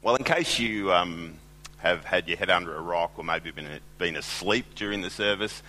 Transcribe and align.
Well, 0.00 0.14
in 0.14 0.22
case 0.22 0.60
you 0.60 0.92
um, 0.92 1.34
have 1.78 2.04
had 2.04 2.28
your 2.28 2.36
head 2.36 2.50
under 2.50 2.76
a 2.76 2.80
rock 2.80 3.12
or 3.16 3.24
maybe 3.24 3.50
been, 3.50 3.66
been 3.98 4.14
asleep 4.14 4.76
during 4.76 5.02
the 5.02 5.10
service, 5.10 5.60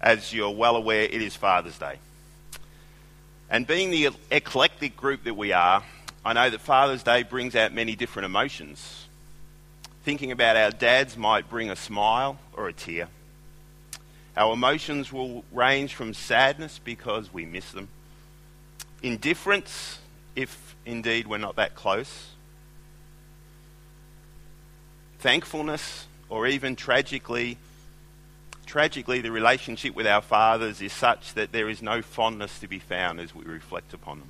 as 0.00 0.32
you're 0.32 0.50
well 0.50 0.76
aware, 0.76 1.02
it 1.02 1.20
is 1.20 1.36
Father's 1.36 1.76
Day. 1.78 1.98
And 3.50 3.66
being 3.66 3.90
the 3.90 4.08
eclectic 4.30 4.96
group 4.96 5.24
that 5.24 5.34
we 5.34 5.52
are, 5.52 5.84
I 6.24 6.32
know 6.32 6.48
that 6.48 6.62
Father's 6.62 7.02
Day 7.02 7.24
brings 7.24 7.54
out 7.54 7.74
many 7.74 7.94
different 7.94 8.24
emotions. 8.24 9.06
Thinking 10.02 10.32
about 10.32 10.56
our 10.56 10.70
dads 10.70 11.18
might 11.18 11.50
bring 11.50 11.68
a 11.68 11.76
smile 11.76 12.38
or 12.54 12.68
a 12.68 12.72
tear. 12.72 13.08
Our 14.34 14.54
emotions 14.54 15.12
will 15.12 15.44
range 15.52 15.94
from 15.94 16.14
sadness 16.14 16.80
because 16.82 17.34
we 17.34 17.44
miss 17.44 17.70
them, 17.72 17.88
indifference, 19.02 19.98
if 20.34 20.74
indeed 20.86 21.26
we're 21.26 21.36
not 21.36 21.56
that 21.56 21.74
close, 21.74 22.30
thankfulness, 25.24 26.06
or 26.28 26.46
even 26.46 26.76
tragically, 26.76 27.56
tragically, 28.66 29.22
the 29.22 29.32
relationship 29.32 29.94
with 29.96 30.06
our 30.06 30.20
fathers 30.20 30.82
is 30.82 30.92
such 30.92 31.32
that 31.32 31.50
there 31.50 31.70
is 31.70 31.80
no 31.80 32.02
fondness 32.02 32.58
to 32.58 32.68
be 32.68 32.78
found 32.78 33.18
as 33.18 33.34
we 33.34 33.42
reflect 33.46 33.94
upon 33.94 34.18
them. 34.18 34.28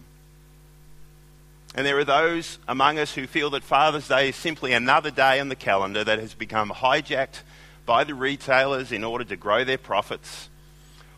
And 1.74 1.84
there 1.84 1.98
are 1.98 2.04
those 2.04 2.60
among 2.68 3.00
us 3.00 3.12
who 3.12 3.26
feel 3.26 3.50
that 3.50 3.64
Father's 3.64 4.06
Day 4.06 4.28
is 4.28 4.36
simply 4.36 4.72
another 4.72 5.10
day 5.10 5.40
on 5.40 5.48
the 5.48 5.56
calendar 5.56 6.04
that 6.04 6.20
has 6.20 6.32
become 6.32 6.70
hijacked 6.70 7.40
by 7.84 8.04
the 8.04 8.14
retailers 8.14 8.92
in 8.92 9.02
order 9.02 9.24
to 9.24 9.34
grow 9.34 9.64
their 9.64 9.78
profits. 9.78 10.48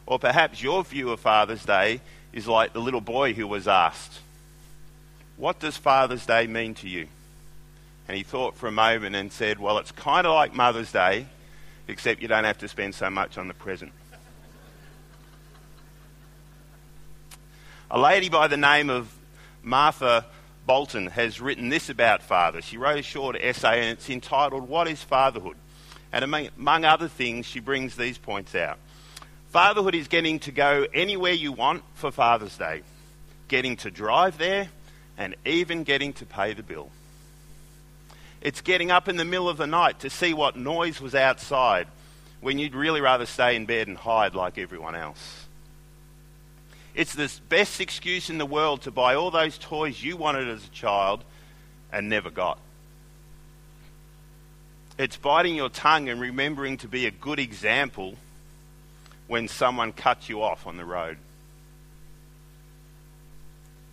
Or 0.06 0.18
perhaps 0.18 0.62
your 0.62 0.84
view 0.84 1.10
of 1.10 1.20
Father's 1.20 1.66
Day 1.66 2.00
is 2.32 2.48
like 2.48 2.72
the 2.72 2.80
little 2.80 3.02
boy 3.02 3.34
who 3.34 3.46
was 3.46 3.68
asked, 3.68 4.20
What 5.36 5.60
does 5.60 5.76
Father's 5.76 6.24
Day 6.24 6.46
mean 6.46 6.72
to 6.76 6.88
you? 6.88 7.08
And 8.08 8.16
he 8.16 8.22
thought 8.22 8.56
for 8.56 8.68
a 8.68 8.72
moment 8.72 9.16
and 9.16 9.32
said, 9.32 9.58
Well, 9.58 9.78
it's 9.78 9.92
kind 9.92 10.26
of 10.26 10.34
like 10.34 10.54
Mother's 10.54 10.92
Day, 10.92 11.26
except 11.88 12.22
you 12.22 12.28
don't 12.28 12.44
have 12.44 12.58
to 12.58 12.68
spend 12.68 12.94
so 12.94 13.10
much 13.10 13.38
on 13.38 13.48
the 13.48 13.54
present. 13.54 13.92
a 17.90 17.98
lady 17.98 18.28
by 18.28 18.48
the 18.48 18.56
name 18.56 18.90
of 18.90 19.12
Martha 19.62 20.26
Bolton 20.66 21.06
has 21.06 21.40
written 21.40 21.68
this 21.68 21.88
about 21.88 22.22
father. 22.22 22.60
She 22.60 22.76
wrote 22.76 22.98
a 22.98 23.02
short 23.02 23.36
essay 23.40 23.82
and 23.82 23.90
it's 23.90 24.10
entitled, 24.10 24.68
What 24.68 24.88
is 24.88 25.02
Fatherhood? 25.02 25.56
And 26.12 26.24
among, 26.24 26.84
other 26.84 27.08
things, 27.08 27.46
she 27.46 27.60
brings 27.60 27.96
these 27.96 28.18
points 28.18 28.54
out. 28.54 28.78
Fatherhood 29.48 29.94
is 29.94 30.08
getting 30.08 30.38
to 30.40 30.52
go 30.52 30.86
anywhere 30.92 31.32
you 31.32 31.52
want 31.52 31.82
for 31.94 32.10
Father's 32.10 32.56
Day, 32.56 32.82
getting 33.48 33.76
to 33.78 33.90
drive 33.90 34.38
there, 34.38 34.68
and 35.18 35.36
even 35.44 35.84
getting 35.84 36.12
to 36.14 36.26
pay 36.26 36.52
the 36.52 36.62
bill. 36.62 36.90
It's 38.46 38.60
getting 38.60 38.92
up 38.92 39.08
in 39.08 39.16
the 39.16 39.24
middle 39.24 39.48
of 39.48 39.56
the 39.56 39.66
night 39.66 39.98
to 39.98 40.08
see 40.08 40.32
what 40.32 40.54
noise 40.54 41.00
was 41.00 41.16
outside 41.16 41.88
when 42.40 42.60
you'd 42.60 42.76
really 42.76 43.00
rather 43.00 43.26
stay 43.26 43.56
in 43.56 43.66
bed 43.66 43.88
and 43.88 43.96
hide 43.96 44.36
like 44.36 44.56
everyone 44.56 44.94
else. 44.94 45.46
It's 46.94 47.12
the 47.12 47.28
best 47.48 47.80
excuse 47.80 48.30
in 48.30 48.38
the 48.38 48.46
world 48.46 48.82
to 48.82 48.92
buy 48.92 49.16
all 49.16 49.32
those 49.32 49.58
toys 49.58 50.00
you 50.00 50.16
wanted 50.16 50.46
as 50.46 50.64
a 50.64 50.68
child 50.68 51.24
and 51.90 52.08
never 52.08 52.30
got. 52.30 52.60
It's 54.96 55.16
biting 55.16 55.56
your 55.56 55.68
tongue 55.68 56.08
and 56.08 56.20
remembering 56.20 56.76
to 56.76 56.86
be 56.86 57.06
a 57.06 57.10
good 57.10 57.40
example 57.40 58.14
when 59.26 59.48
someone 59.48 59.92
cuts 59.92 60.28
you 60.28 60.40
off 60.44 60.68
on 60.68 60.76
the 60.76 60.84
road. 60.84 61.18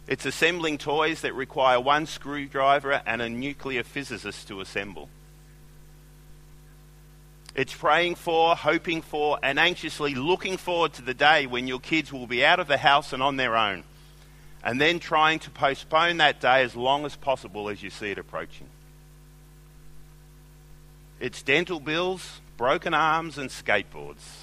It's 0.07 0.25
assembling 0.25 0.77
toys 0.77 1.21
that 1.21 1.33
require 1.33 1.79
one 1.79 2.05
screwdriver 2.05 3.01
and 3.05 3.21
a 3.21 3.29
nuclear 3.29 3.83
physicist 3.83 4.47
to 4.49 4.59
assemble. 4.59 5.09
It's 7.55 7.73
praying 7.73 8.15
for, 8.15 8.55
hoping 8.55 9.01
for, 9.01 9.39
and 9.43 9.59
anxiously 9.59 10.15
looking 10.15 10.57
forward 10.57 10.93
to 10.93 11.01
the 11.03 11.13
day 11.13 11.45
when 11.45 11.67
your 11.67 11.79
kids 11.79 12.11
will 12.11 12.27
be 12.27 12.43
out 12.43 12.59
of 12.59 12.67
the 12.67 12.77
house 12.77 13.13
and 13.13 13.21
on 13.21 13.37
their 13.37 13.55
own, 13.55 13.83
and 14.63 14.81
then 14.81 14.99
trying 14.99 15.39
to 15.39 15.51
postpone 15.51 16.17
that 16.17 16.41
day 16.41 16.63
as 16.63 16.75
long 16.75 17.05
as 17.05 17.15
possible 17.15 17.69
as 17.69 17.83
you 17.83 17.89
see 17.91 18.11
it 18.11 18.17
approaching. 18.17 18.67
It's 21.19 21.43
dental 21.43 21.79
bills, 21.79 22.41
broken 22.57 22.93
arms, 22.93 23.37
and 23.37 23.49
skateboards. 23.49 24.42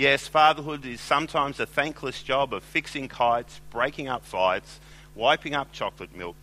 Yes, 0.00 0.26
fatherhood 0.26 0.86
is 0.86 0.98
sometimes 0.98 1.60
a 1.60 1.66
thankless 1.66 2.22
job 2.22 2.54
of 2.54 2.64
fixing 2.64 3.06
kites, 3.06 3.60
breaking 3.68 4.08
up 4.08 4.24
fights, 4.24 4.80
wiping 5.14 5.54
up 5.54 5.72
chocolate 5.72 6.16
milk. 6.16 6.36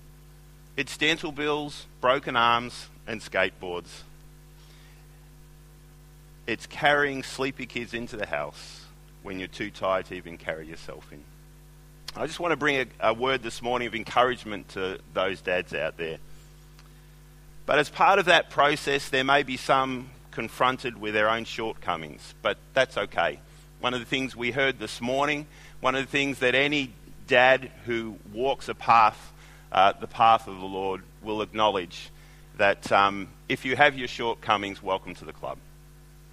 It's 0.75 0.95
dental 0.95 1.31
bills, 1.31 1.88
broken 2.00 2.35
arms, 2.35 2.88
and 3.07 3.19
skateboards. 3.19 4.03
It's 6.45 6.68
carrying 6.68 7.23
sleepy 7.23 7.66
kids 7.66 7.95
into 7.95 8.16
the 8.16 8.28
house 8.28 8.85
when 9.23 9.40
you're 9.40 9.47
too 9.47 9.72
tired 9.72 10.06
to 10.06 10.13
even 10.13 10.38
carry 10.38 10.68
yourself 10.68 11.12
in. 11.12 11.24
I 12.16 12.28
just 12.28 12.39
want 12.39 12.51
to 12.51 12.57
bring 12.57 12.91
a, 13.01 13.09
a 13.09 13.13
word 13.16 13.41
this 13.41 13.63
morning 13.63 13.88
of 13.88 13.95
encouragement 13.95 14.69
to 14.69 15.00
those 15.16 15.41
dads 15.41 15.74
out 15.74 15.97
there. 15.97 16.19
But 17.66 17.79
as 17.79 17.89
part 17.89 18.19
of 18.19 18.25
that 18.25 18.51
process, 18.51 19.09
there 19.09 19.24
may 19.24 19.41
be 19.41 19.57
some 19.57 20.12
confronted 20.29 21.01
with 21.01 21.16
their 21.16 21.28
own 21.28 21.44
shortcomings, 21.44 22.35
but 22.44 22.59
that's 22.75 22.95
okay. 22.95 23.39
One 23.79 23.93
of 23.93 23.99
the 23.99 24.07
things 24.07 24.35
we 24.35 24.49
heard 24.49 24.79
this 24.79 24.99
morning, 25.01 25.45
one 25.81 25.93
of 25.93 26.03
the 26.03 26.11
things 26.11 26.39
that 26.39 26.55
any 26.55 26.93
dad 27.27 27.69
who 27.85 28.17
walks 28.33 28.69
a 28.69 28.73
path, 28.73 29.33
uh, 29.71 29.93
the 29.93 30.07
path 30.07 30.47
of 30.47 30.59
the 30.59 30.65
Lord, 30.65 31.03
will 31.21 31.43
acknowledge 31.43 32.09
that 32.57 32.91
um, 32.91 33.27
if 33.47 33.65
you 33.65 33.75
have 33.75 33.95
your 33.95 34.07
shortcomings, 34.07 34.81
welcome 34.81 35.13
to 35.13 35.25
the 35.25 35.31
club. 35.31 35.59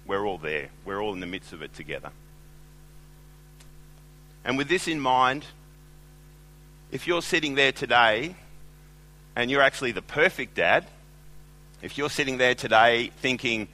We're 0.07 0.25
all 0.25 0.39
there, 0.39 0.69
we're 0.85 0.99
all 0.99 1.13
in 1.13 1.19
the 1.19 1.27
midst 1.27 1.53
of 1.53 1.61
it 1.61 1.75
together. 1.75 2.09
And 4.43 4.57
with 4.57 4.67
this 4.67 4.87
in 4.87 4.99
mind, 4.99 5.45
if 6.91 7.05
you're 7.05 7.21
sitting 7.21 7.53
there 7.53 7.71
today 7.71 8.35
and 9.35 9.51
you're 9.51 9.61
actually 9.61 9.91
the 9.91 10.01
perfect 10.01 10.55
dad, 10.55 10.85
if 11.83 11.95
you're 11.95 12.09
sitting 12.09 12.37
there 12.37 12.55
today 12.55 13.11
thinking, 13.17 13.67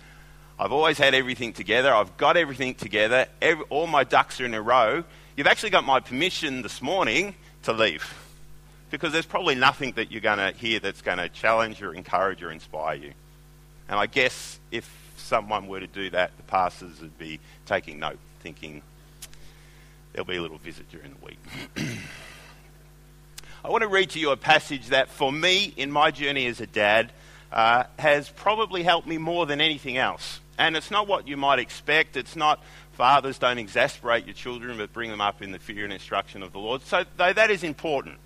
I've 0.62 0.72
always 0.72 1.00
had 1.00 1.16
everything 1.16 1.54
together. 1.54 1.92
I've 1.92 2.16
got 2.18 2.38
everything 2.38 2.76
together. 2.76 3.26
Every, 3.42 3.66
all 3.72 3.88
my 3.88 4.04
ducks 4.04 4.40
are 4.40 4.46
in 4.46 4.54
a 4.54 4.62
row. 4.62 5.04
You've 5.36 5.48
actually 5.48 5.72
got 5.72 5.86
my 5.86 6.00
permission 6.00 6.62
this 6.62 6.84
morning 6.84 7.34
to 7.64 7.74
leave. 7.74 8.14
Because 8.92 9.12
there's 9.12 9.26
probably 9.26 9.56
nothing 9.56 9.94
that 9.94 10.12
you're 10.12 10.22
going 10.22 10.38
to 10.38 10.52
hear 10.52 10.80
that's 10.80 11.02
going 11.02 11.18
to 11.18 11.30
challenge 11.30 11.82
or 11.82 11.96
encourage 11.96 12.44
or 12.44 12.52
inspire 12.52 12.94
you. 12.94 13.14
And 13.90 14.00
I 14.00 14.06
guess 14.06 14.60
if 14.70 14.88
someone 15.18 15.68
were 15.68 15.80
to 15.80 15.88
do 15.88 16.12
that, 16.12 16.38
the 16.38 16.44
pastors 16.44 17.02
would 17.02 17.18
be 17.18 17.40
taking 17.66 17.98
note, 17.98 18.20
thinking 18.42 18.84
there'll 20.14 20.28
be 20.28 20.36
a 20.36 20.42
little 20.44 20.60
visit 20.60 20.92
during 20.92 21.16
the 21.20 21.26
week. 21.26 21.40
I 23.66 23.70
want 23.70 23.82
to 23.82 23.88
read 23.88 24.12
to 24.12 24.20
you 24.20 24.30
a 24.30 24.38
passage 24.38 24.90
that, 24.90 25.10
for 25.10 25.32
me, 25.32 25.74
in 25.76 25.92
my 25.92 26.12
journey 26.12 26.46
as 26.46 26.62
a 26.62 26.68
dad, 26.68 27.12
uh, 27.52 27.86
has 27.98 28.30
probably 28.30 28.84
helped 28.84 29.08
me 29.08 29.18
more 29.18 29.48
than 29.48 29.60
anything 29.60 29.98
else. 29.98 30.40
And 30.58 30.76
it's 30.76 30.92
not 30.92 31.08
what 31.08 31.28
you 31.28 31.38
might 31.38 31.60
expect. 31.60 32.18
It's 32.18 32.36
not 32.36 32.62
fathers 32.94 33.40
don't 33.40 33.58
exasperate 33.58 34.26
your 34.26 34.36
children, 34.36 34.78
but 34.78 34.94
bring 34.94 35.10
them 35.10 35.22
up 35.22 35.42
in 35.42 35.52
the 35.52 35.60
fear 35.60 35.84
and 35.84 35.94
instruction 35.94 36.44
of 36.44 36.52
the 36.52 36.60
Lord. 36.60 36.82
So, 36.84 37.04
that 37.18 37.50
is 37.50 37.64
important, 37.64 38.18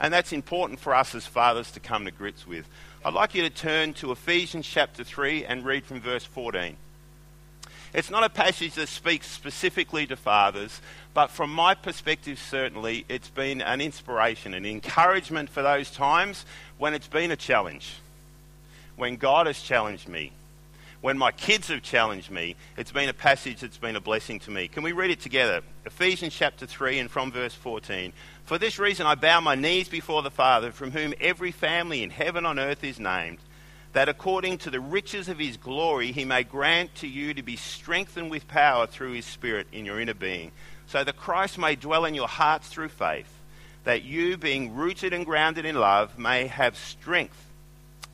and 0.00 0.12
that's 0.12 0.32
important 0.32 0.80
for 0.80 0.94
us 0.94 1.14
as 1.14 1.26
fathers 1.26 1.70
to 1.72 1.80
come 1.80 2.04
to 2.06 2.10
grips 2.10 2.46
with. 2.46 2.66
I'd 3.04 3.14
like 3.14 3.34
you 3.34 3.42
to 3.42 3.50
turn 3.50 3.94
to 3.94 4.12
Ephesians 4.12 4.66
chapter 4.66 5.04
3 5.04 5.44
and 5.44 5.64
read 5.64 5.84
from 5.84 6.00
verse 6.00 6.24
14. 6.24 6.76
It's 7.92 8.10
not 8.10 8.24
a 8.24 8.30
passage 8.30 8.74
that 8.74 8.88
speaks 8.88 9.26
specifically 9.26 10.06
to 10.06 10.16
fathers, 10.16 10.80
but 11.12 11.30
from 11.30 11.52
my 11.52 11.74
perspective, 11.74 12.38
certainly, 12.38 13.04
it's 13.08 13.28
been 13.28 13.60
an 13.60 13.82
inspiration, 13.82 14.54
an 14.54 14.64
encouragement 14.64 15.50
for 15.50 15.62
those 15.62 15.90
times 15.90 16.46
when 16.78 16.94
it's 16.94 17.08
been 17.08 17.30
a 17.30 17.36
challenge, 17.36 17.96
when 18.96 19.16
God 19.16 19.46
has 19.46 19.60
challenged 19.60 20.08
me, 20.08 20.32
when 21.02 21.18
my 21.18 21.32
kids 21.32 21.66
have 21.66 21.82
challenged 21.82 22.30
me, 22.30 22.54
it's 22.76 22.92
been 22.92 23.08
a 23.08 23.12
passage 23.12 23.60
that's 23.60 23.76
been 23.76 23.96
a 23.96 24.00
blessing 24.00 24.38
to 24.38 24.52
me. 24.52 24.68
Can 24.68 24.84
we 24.84 24.92
read 24.92 25.10
it 25.10 25.20
together? 25.20 25.60
Ephesians 25.84 26.32
chapter 26.32 26.64
3 26.64 27.00
and 27.00 27.10
from 27.10 27.32
verse 27.32 27.54
14. 27.54 28.12
For 28.44 28.56
this 28.56 28.78
reason 28.78 29.04
I 29.04 29.16
bow 29.16 29.40
my 29.40 29.56
knees 29.56 29.88
before 29.88 30.22
the 30.22 30.30
Father, 30.30 30.70
from 30.70 30.92
whom 30.92 31.12
every 31.20 31.50
family 31.50 32.04
in 32.04 32.10
heaven 32.10 32.46
on 32.46 32.60
earth 32.60 32.84
is 32.84 33.00
named, 33.00 33.38
that 33.94 34.08
according 34.08 34.58
to 34.58 34.70
the 34.70 34.78
riches 34.78 35.28
of 35.28 35.40
his 35.40 35.56
glory 35.56 36.12
he 36.12 36.24
may 36.24 36.44
grant 36.44 36.94
to 36.96 37.08
you 37.08 37.34
to 37.34 37.42
be 37.42 37.56
strengthened 37.56 38.30
with 38.30 38.46
power 38.46 38.86
through 38.86 39.12
his 39.12 39.26
Spirit 39.26 39.66
in 39.72 39.84
your 39.84 40.00
inner 40.00 40.14
being, 40.14 40.52
so 40.86 41.02
that 41.02 41.16
Christ 41.16 41.58
may 41.58 41.74
dwell 41.74 42.04
in 42.04 42.14
your 42.14 42.28
hearts 42.28 42.68
through 42.68 42.90
faith, 42.90 43.40
that 43.82 44.04
you, 44.04 44.36
being 44.36 44.76
rooted 44.76 45.12
and 45.12 45.26
grounded 45.26 45.64
in 45.64 45.74
love, 45.74 46.16
may 46.16 46.46
have 46.46 46.78
strength 46.78 47.48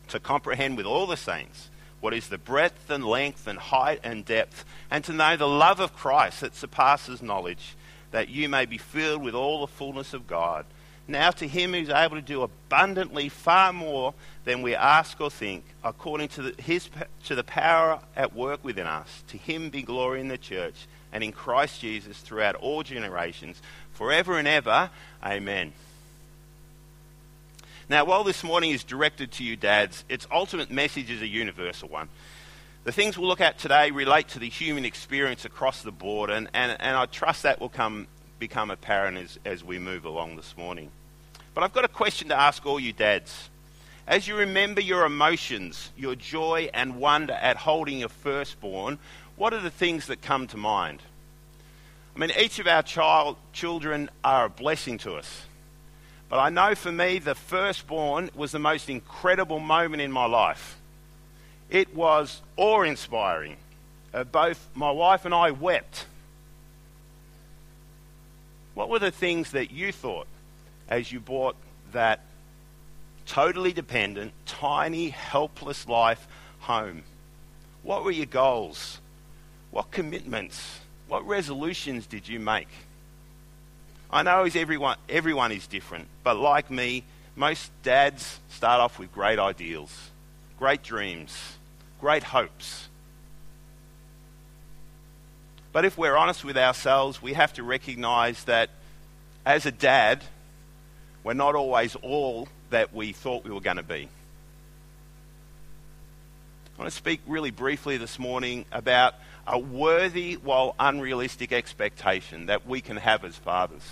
to 0.08 0.19
comprehend 0.19 0.79
with 0.79 0.87
all 0.87 1.06
the 1.06 1.19
saints 1.19 1.69
what 2.00 2.15
is 2.15 2.29
the 2.29 2.39
breadth 2.39 2.91
and 2.91 3.05
length 3.05 3.47
and 3.47 3.59
height 3.59 4.00
and 4.03 4.25
depth, 4.25 4.65
and 4.91 5.05
to 5.05 5.12
know 5.12 5.37
the 5.37 5.49
love 5.49 5.81
of 5.81 5.95
Christ 5.95 6.41
that 6.41 6.55
surpasses 6.55 7.23
knowledge, 7.23 7.77
that 8.11 8.29
you 8.29 8.49
may 8.49 8.67
be 8.67 8.79
filled 8.79 9.23
with 9.23 9.35
all 9.35 9.61
the 9.61 9.73
fullness 9.73 10.15
of 10.15 10.27
God. 10.27 10.65
Now 11.11 11.31
to 11.31 11.49
him 11.49 11.73
who's 11.73 11.89
able 11.89 12.17
to 12.17 12.23
do 12.23 12.43
abundantly 12.43 13.31
far 13.31 13.73
more 13.73 14.12
than 14.45 14.61
we 14.61 14.75
ask 14.75 15.19
or 15.21 15.31
think, 15.31 15.65
according 15.83 16.29
to 16.29 16.43
the, 16.43 16.62
his, 16.62 16.91
to 17.25 17.35
the 17.35 17.45
power 17.45 18.01
at 18.15 18.35
work 18.35 18.62
within 18.62 18.87
us, 18.87 19.25
to 19.29 19.39
him 19.39 19.71
be 19.71 19.83
glory 19.83 20.21
in 20.21 20.29
the 20.29 20.37
church 20.37 20.87
and 21.11 21.25
in 21.25 21.33
Christ 21.33 21.81
Jesus 21.81 22.19
throughout 22.19 22.56
all 22.56 22.83
generations, 22.83 23.62
forever 23.94 24.39
and 24.39 24.47
ever. 24.47 24.91
Amen. 25.25 25.73
Now, 27.90 28.05
while 28.05 28.23
this 28.23 28.44
morning 28.44 28.73
is 28.73 28.85
directed 28.85 29.32
to 29.32 29.44
you, 29.44 29.56
dads, 29.56 30.05
its 30.11 30.26
ultimate 30.31 30.70
message 30.70 31.11
is 31.11 31.23
a 31.23 31.26
universal 31.26 31.88
one. 31.88 32.11
The 32.85 32.93
things 32.93 33.17
we'll 33.17 33.29
look 33.29 33.40
at 33.40 33.58
today 33.58 33.90
relate 33.90 34.29
to 34.29 34.38
the 34.38 34.49
human 34.50 34.85
experience 34.85 35.46
across 35.46 35.81
the 35.81 35.90
board, 35.90 36.29
and, 36.29 36.50
and, 36.52 36.76
and 36.81 36.96
I 36.99 37.06
trust 37.06 37.44
that 37.44 37.61
will 37.61 37.70
come, 37.70 38.06
become 38.38 38.70
apparent 38.70 39.17
as, 39.17 39.38
as 39.46 39.64
we 39.64 39.79
move 39.79 40.05
along 40.05 40.37
this 40.37 40.55
morning. 40.55 40.90
But 41.55 41.64
I've 41.64 41.73
got 41.73 41.87
a 41.87 41.88
question 41.88 42.29
to 42.29 42.38
ask 42.38 42.67
all 42.67 42.79
you 42.79 42.93
dads. 42.93 43.49
As 44.06 44.29
you 44.29 44.37
remember 44.37 44.82
your 44.82 45.06
emotions, 45.06 45.91
your 45.96 46.14
joy 46.14 46.69
and 46.75 46.96
wonder 46.96 47.32
at 47.32 47.56
holding 47.56 48.00
your 48.00 48.11
firstborn, 48.11 48.99
what 49.37 49.55
are 49.55 49.62
the 49.62 49.70
things 49.70 50.08
that 50.08 50.20
come 50.20 50.46
to 50.49 50.58
mind? 50.58 51.00
I 52.14 52.19
mean, 52.19 52.32
each 52.38 52.58
of 52.58 52.67
our 52.67 52.82
child, 52.82 53.38
children 53.55 54.11
are 54.23 54.44
a 54.44 54.50
blessing 54.50 54.99
to 54.99 55.14
us. 55.14 55.44
But 56.29 56.39
I 56.39 56.51
know 56.51 56.75
for 56.75 56.93
me, 56.93 57.19
the 57.19 57.35
firstborn 57.35 58.31
was 58.35 58.53
the 58.53 58.59
most 58.59 58.91
incredible 58.91 59.61
moment 59.61 60.03
in 60.03 60.13
my 60.13 60.27
life. 60.27 60.77
It 61.71 61.95
was 61.95 62.43
awe 62.57 62.83
inspiring. 62.83 63.57
Uh, 64.13 64.25
both 64.25 64.69
my 64.75 64.91
wife 64.91 65.25
and 65.25 65.35
I 65.35 65.51
wept. 65.51 66.07
What 68.75 68.89
were 68.89 68.99
the 68.99 69.11
things 69.11 69.53
that 69.53 69.71
you 69.71 69.91
thought 69.91 70.27
as 70.89 71.11
you 71.11 71.21
brought 71.21 71.57
that 71.93 72.21
totally 73.27 73.73
dependent, 73.73 74.33
tiny, 74.47 75.11
helpless 75.11 75.89
life 75.89 76.27
home? 76.61 77.03
What 77.83 78.05
were 78.05 78.11
your 78.11 78.27
goals? 78.27 79.01
What 79.71 79.91
commitments? 79.91 80.81
What 81.09 81.27
resolutions 81.27 82.07
did 82.07 82.29
you 82.29 82.39
make? 82.39 82.69
I 84.10 84.22
know 84.22 84.44
everyone, 84.55 84.96
everyone 85.08 85.52
is 85.52 85.66
different, 85.66 86.06
but 86.22 86.37
like 86.37 86.70
me, 86.70 87.05
most 87.37 87.70
dads 87.82 88.40
start 88.49 88.81
off 88.81 88.99
with 88.99 89.12
great 89.12 89.38
ideals, 89.38 90.10
great 90.58 90.82
dreams, 90.82 91.37
great 92.00 92.22
hopes. 92.22 92.88
But 95.72 95.84
if 95.84 95.99
we're 95.99 96.16
honest 96.16 96.44
with 96.44 96.56
ourselves, 96.56 97.20
we 97.20 97.34
have 97.34 97.52
to 97.55 97.62
recognize 97.62 98.43
that 98.44 98.70
as 99.44 99.66
a 99.66 99.72
dad, 99.72 100.25
we're 101.22 101.34
not 101.34 101.55
always 101.55 101.94
all 101.96 102.49
that 102.70 102.94
we 102.94 103.12
thought 103.12 103.44
we 103.44 103.50
were 103.50 103.60
going 103.60 103.76
to 103.76 103.82
be. 103.82 104.08
I 106.76 106.81
want 106.81 106.90
to 106.90 106.96
speak 106.96 107.20
really 107.26 107.50
briefly 107.50 107.99
this 107.99 108.19
morning 108.19 108.64
about 108.72 109.14
a 109.49 109.59
worthy 109.59 110.35
while 110.35 110.75
unrealistic 110.79 111.53
expectation 111.53 112.47
that 112.47 112.67
we 112.67 112.83
can 112.83 112.99
have 112.99 113.25
as 113.25 113.35
fathers. 113.35 113.83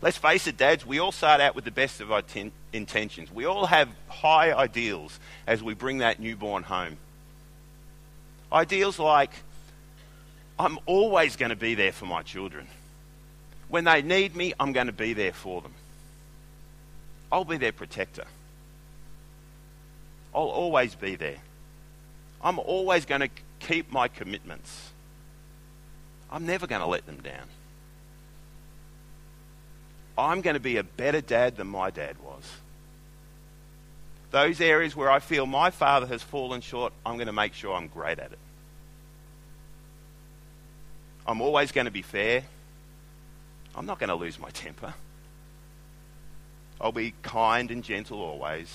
Let's 0.00 0.16
face 0.16 0.46
it, 0.46 0.56
dads, 0.56 0.84
we 0.84 0.98
all 0.98 1.12
start 1.12 1.40
out 1.40 1.54
with 1.54 1.64
the 1.64 1.70
best 1.70 2.00
of 2.00 2.10
our 2.10 2.22
ten- 2.22 2.52
intentions. 2.72 3.30
We 3.30 3.44
all 3.44 3.66
have 3.66 3.88
high 4.08 4.52
ideals 4.52 5.18
as 5.46 5.62
we 5.62 5.74
bring 5.74 5.98
that 5.98 6.20
newborn 6.20 6.62
home. 6.62 6.96
Ideals 8.52 8.98
like, 8.98 9.30
I'm 10.58 10.78
always 10.86 11.36
going 11.36 11.50
to 11.50 11.56
be 11.56 11.74
there 11.74 11.92
for 11.92 12.06
my 12.06 12.22
children. 12.22 12.66
When 13.68 13.84
they 13.84 14.02
need 14.02 14.36
me, 14.36 14.54
I'm 14.58 14.72
going 14.72 14.86
to 14.86 14.92
be 14.92 15.12
there 15.12 15.32
for 15.32 15.60
them. 15.60 15.72
I'll 17.30 17.44
be 17.44 17.56
their 17.56 17.72
protector. 17.72 18.24
I'll 20.34 20.42
always 20.42 20.94
be 20.94 21.16
there. 21.16 21.38
I'm 22.42 22.58
always 22.58 23.04
going 23.06 23.22
to 23.22 23.28
keep 23.66 23.92
my 23.92 24.08
commitments. 24.08 24.90
I'm 26.30 26.46
never 26.46 26.66
going 26.66 26.80
to 26.80 26.86
let 26.86 27.06
them 27.06 27.20
down. 27.22 27.48
I'm 30.16 30.40
going 30.40 30.54
to 30.54 30.60
be 30.60 30.76
a 30.76 30.84
better 30.84 31.20
dad 31.20 31.56
than 31.56 31.66
my 31.66 31.90
dad 31.90 32.16
was. 32.24 32.44
Those 34.30 34.60
areas 34.60 34.96
where 34.96 35.10
I 35.10 35.20
feel 35.20 35.46
my 35.46 35.70
father 35.70 36.06
has 36.06 36.22
fallen 36.22 36.60
short, 36.60 36.92
I'm 37.04 37.16
going 37.16 37.26
to 37.26 37.32
make 37.32 37.54
sure 37.54 37.74
I'm 37.74 37.88
great 37.88 38.18
at 38.18 38.32
it. 38.32 38.38
I'm 41.26 41.40
always 41.40 41.72
going 41.72 41.86
to 41.86 41.90
be 41.90 42.02
fair. 42.02 42.42
I'm 43.74 43.86
not 43.86 43.98
going 43.98 44.08
to 44.08 44.14
lose 44.14 44.38
my 44.38 44.50
temper. 44.50 44.94
I'll 46.80 46.92
be 46.92 47.14
kind 47.22 47.70
and 47.70 47.82
gentle 47.82 48.20
always. 48.20 48.68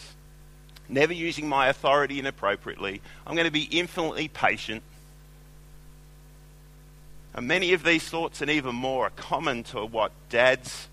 Never 0.89 1.13
using 1.13 1.47
my 1.47 1.67
authority 1.67 2.19
inappropriately. 2.19 3.01
I'm 3.25 3.35
going 3.35 3.45
to 3.45 3.51
be 3.51 3.63
infinitely 3.63 4.27
patient. 4.27 4.81
And 7.35 7.47
many 7.47 7.73
of 7.73 7.83
these 7.83 8.03
thoughts 8.09 8.41
and 8.41 8.49
even 8.49 8.73
more 8.73 9.05
are 9.05 9.11
common 9.11 9.63
to 9.65 9.85
what 9.85 10.11
dads 10.29 10.87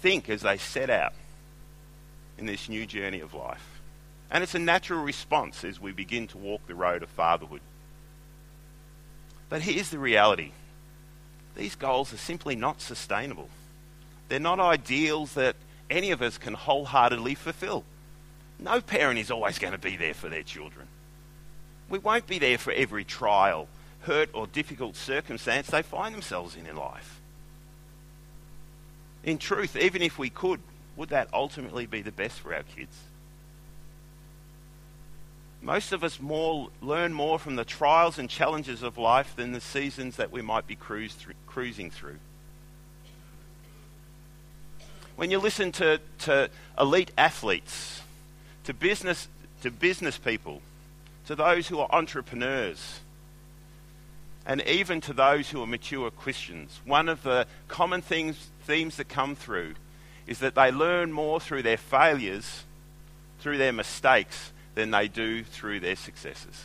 think 0.00 0.28
as 0.28 0.42
they 0.42 0.58
set 0.58 0.90
out 0.90 1.14
in 2.38 2.44
this 2.44 2.68
new 2.68 2.84
journey 2.84 3.20
of 3.20 3.32
life. 3.32 3.80
And 4.30 4.44
it's 4.44 4.54
a 4.54 4.60
natural 4.60 5.02
response 5.02 5.64
as 5.64 5.80
we 5.80 5.92
begin 5.92 6.26
to 6.28 6.38
walk 6.38 6.66
the 6.66 6.74
road 6.74 7.02
of 7.02 7.08
fatherhood. 7.08 7.62
But 9.48 9.62
here's 9.62 9.90
the 9.90 9.98
reality 9.98 10.52
these 11.56 11.74
goals 11.74 12.12
are 12.12 12.18
simply 12.18 12.56
not 12.56 12.80
sustainable. 12.80 13.48
They're 14.28 14.38
not 14.38 14.60
ideals 14.60 15.34
that 15.34 15.56
any 15.90 16.12
of 16.12 16.22
us 16.22 16.38
can 16.38 16.54
wholeheartedly 16.54 17.34
fulfill. 17.34 17.84
No 18.62 18.80
parent 18.80 19.18
is 19.18 19.30
always 19.30 19.58
going 19.58 19.72
to 19.72 19.78
be 19.78 19.96
there 19.96 20.14
for 20.14 20.28
their 20.28 20.42
children. 20.42 20.86
We 21.88 21.98
won't 21.98 22.26
be 22.26 22.38
there 22.38 22.58
for 22.58 22.72
every 22.72 23.04
trial, 23.04 23.68
hurt, 24.00 24.30
or 24.34 24.46
difficult 24.46 24.96
circumstance 24.96 25.68
they 25.68 25.82
find 25.82 26.14
themselves 26.14 26.56
in 26.56 26.66
in 26.66 26.76
life. 26.76 27.20
In 29.24 29.38
truth, 29.38 29.76
even 29.76 30.02
if 30.02 30.18
we 30.18 30.30
could, 30.30 30.60
would 30.96 31.08
that 31.08 31.28
ultimately 31.32 31.86
be 31.86 32.02
the 32.02 32.12
best 32.12 32.38
for 32.40 32.54
our 32.54 32.62
kids? 32.62 32.96
Most 35.62 35.92
of 35.92 36.02
us 36.02 36.20
more, 36.20 36.70
learn 36.80 37.12
more 37.12 37.38
from 37.38 37.56
the 37.56 37.64
trials 37.64 38.18
and 38.18 38.30
challenges 38.30 38.82
of 38.82 38.96
life 38.96 39.36
than 39.36 39.52
the 39.52 39.60
seasons 39.60 40.16
that 40.16 40.30
we 40.30 40.40
might 40.40 40.66
be 40.66 40.74
cruise 40.74 41.14
through, 41.14 41.34
cruising 41.46 41.90
through. 41.90 42.18
When 45.16 45.30
you 45.30 45.38
listen 45.38 45.70
to, 45.72 46.00
to 46.20 46.48
elite 46.78 47.10
athletes, 47.18 47.99
to 48.70 48.74
business, 48.74 49.26
to 49.62 49.70
business 49.72 50.16
people, 50.16 50.62
to 51.26 51.34
those 51.34 51.66
who 51.66 51.80
are 51.80 51.88
entrepreneurs, 51.90 53.00
and 54.46 54.62
even 54.62 55.00
to 55.00 55.12
those 55.12 55.50
who 55.50 55.60
are 55.60 55.66
mature 55.66 56.08
Christians, 56.12 56.80
one 56.84 57.08
of 57.08 57.24
the 57.24 57.48
common 57.66 58.00
things, 58.00 58.48
themes 58.66 58.96
that 58.98 59.08
come 59.08 59.34
through 59.34 59.74
is 60.28 60.38
that 60.38 60.54
they 60.54 60.70
learn 60.70 61.10
more 61.10 61.40
through 61.40 61.64
their 61.64 61.76
failures, 61.76 62.62
through 63.40 63.58
their 63.58 63.72
mistakes, 63.72 64.52
than 64.76 64.92
they 64.92 65.08
do 65.08 65.42
through 65.42 65.80
their 65.80 65.96
successes. 65.96 66.64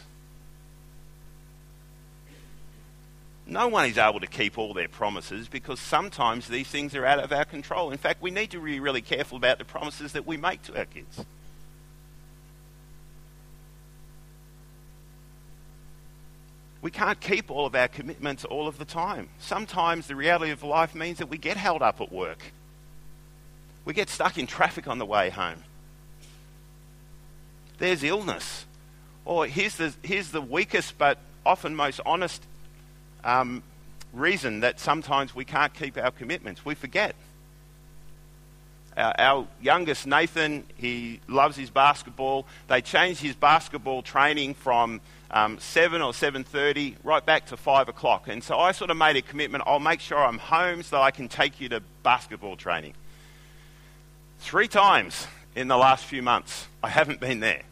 No 3.47 3.67
one 3.67 3.89
is 3.89 3.97
able 3.97 4.19
to 4.19 4.27
keep 4.27 4.59
all 4.59 4.75
their 4.75 4.89
promises 4.89 5.47
because 5.47 5.79
sometimes 5.79 6.49
these 6.49 6.67
things 6.67 6.93
are 6.93 7.05
out 7.05 7.17
of 7.17 7.31
our 7.31 7.45
control. 7.45 7.89
In 7.89 7.97
fact, 7.97 8.21
we 8.21 8.29
need 8.29 8.51
to 8.51 8.59
be 8.59 8.79
really 8.79 9.01
careful 9.01 9.37
about 9.37 9.57
the 9.57 9.65
promises 9.65 10.11
that 10.11 10.27
we 10.27 10.37
make 10.37 10.61
to 10.63 10.77
our 10.77 10.85
kids. 10.85 11.25
We 16.85 16.91
can't 16.91 17.19
keep 17.19 17.49
all 17.49 17.65
of 17.65 17.73
our 17.73 17.87
commitments 17.87 18.45
all 18.45 18.67
of 18.67 18.77
the 18.77 18.85
time. 18.85 19.29
Sometimes 19.39 20.05
the 20.05 20.15
reality 20.15 20.51
of 20.51 20.61
life 20.61 20.93
means 20.93 21.17
that 21.17 21.29
we 21.29 21.39
get 21.39 21.57
held 21.57 21.81
up 21.81 21.99
at 21.99 22.11
work. 22.11 22.37
We 23.85 23.95
get 23.95 24.07
stuck 24.07 24.37
in 24.37 24.45
traffic 24.45 24.87
on 24.87 24.99
the 24.99 25.05
way 25.05 25.31
home. 25.31 25.63
There's 27.79 28.03
illness. 28.03 28.67
Or 29.25 29.47
here's 29.47 29.77
the, 29.77 29.95
here's 30.03 30.29
the 30.29 30.43
weakest 30.43 30.95
but 30.99 31.17
often 31.43 31.75
most 31.75 32.01
honest 32.05 32.43
um, 33.23 33.63
reason 34.13 34.59
that 34.59 34.79
sometimes 34.79 35.33
we 35.33 35.43
can't 35.43 35.73
keep 35.73 35.97
our 35.97 36.11
commitments. 36.11 36.63
We 36.63 36.75
forget. 36.75 37.15
Our, 38.95 39.15
our, 39.17 39.47
youngest 39.59 40.05
Nathan, 40.05 40.65
he 40.77 41.19
loves 41.27 41.57
his 41.57 41.71
basketball. 41.71 42.45
They 42.67 42.81
changed 42.81 43.23
his 43.23 43.35
basketball 43.35 44.03
training 44.03 44.53
from 44.53 45.01
um, 45.31 45.59
seven 45.59 46.01
or 46.01 46.13
seven 46.13 46.43
thirty 46.43 46.95
right 47.03 47.25
back 47.25 47.47
to 47.47 47.57
five 47.57 47.89
o'clock. 47.89 48.27
And 48.27 48.43
so 48.43 48.57
I 48.57 48.71
sort 48.71 48.91
of 48.91 48.97
made 48.97 49.15
a 49.15 49.21
commitment. 49.21 49.63
I'll 49.65 49.79
make 49.79 49.99
sure 49.99 50.17
I'm 50.17 50.37
home 50.37 50.83
so 50.83 51.01
I 51.01 51.11
can 51.11 51.27
take 51.27 51.59
you 51.59 51.69
to 51.69 51.81
basketball 52.03 52.55
training. 52.55 52.93
Three 54.39 54.67
times 54.67 55.27
in 55.55 55.67
the 55.67 55.77
last 55.77 56.05
few 56.05 56.21
months, 56.21 56.67
I 56.83 56.89
haven't 56.89 57.19
been 57.19 57.39
there. 57.39 57.63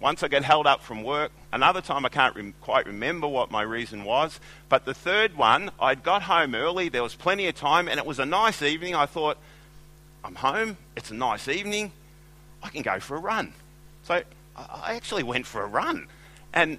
Once 0.00 0.22
I 0.22 0.28
get 0.28 0.44
held 0.44 0.66
up 0.66 0.82
from 0.82 1.02
work. 1.02 1.32
Another 1.52 1.80
time 1.80 2.04
I 2.04 2.08
can't 2.08 2.36
re- 2.36 2.52
quite 2.60 2.86
remember 2.86 3.26
what 3.26 3.50
my 3.50 3.62
reason 3.62 4.04
was. 4.04 4.38
But 4.68 4.84
the 4.84 4.94
third 4.94 5.36
one, 5.36 5.70
I'd 5.80 6.02
got 6.04 6.22
home 6.22 6.54
early. 6.54 6.88
There 6.88 7.02
was 7.02 7.14
plenty 7.14 7.48
of 7.48 7.56
time, 7.56 7.88
and 7.88 7.98
it 7.98 8.06
was 8.06 8.18
a 8.18 8.26
nice 8.26 8.62
evening. 8.62 8.94
I 8.94 9.06
thought, 9.06 9.38
I'm 10.22 10.34
home, 10.36 10.76
it's 10.96 11.10
a 11.10 11.14
nice 11.14 11.48
evening, 11.48 11.92
I 12.62 12.68
can 12.68 12.82
go 12.82 13.00
for 13.00 13.16
a 13.16 13.20
run. 13.20 13.54
So 14.04 14.22
I 14.56 14.94
actually 14.94 15.22
went 15.22 15.46
for 15.46 15.62
a 15.62 15.66
run. 15.66 16.06
And 16.52 16.78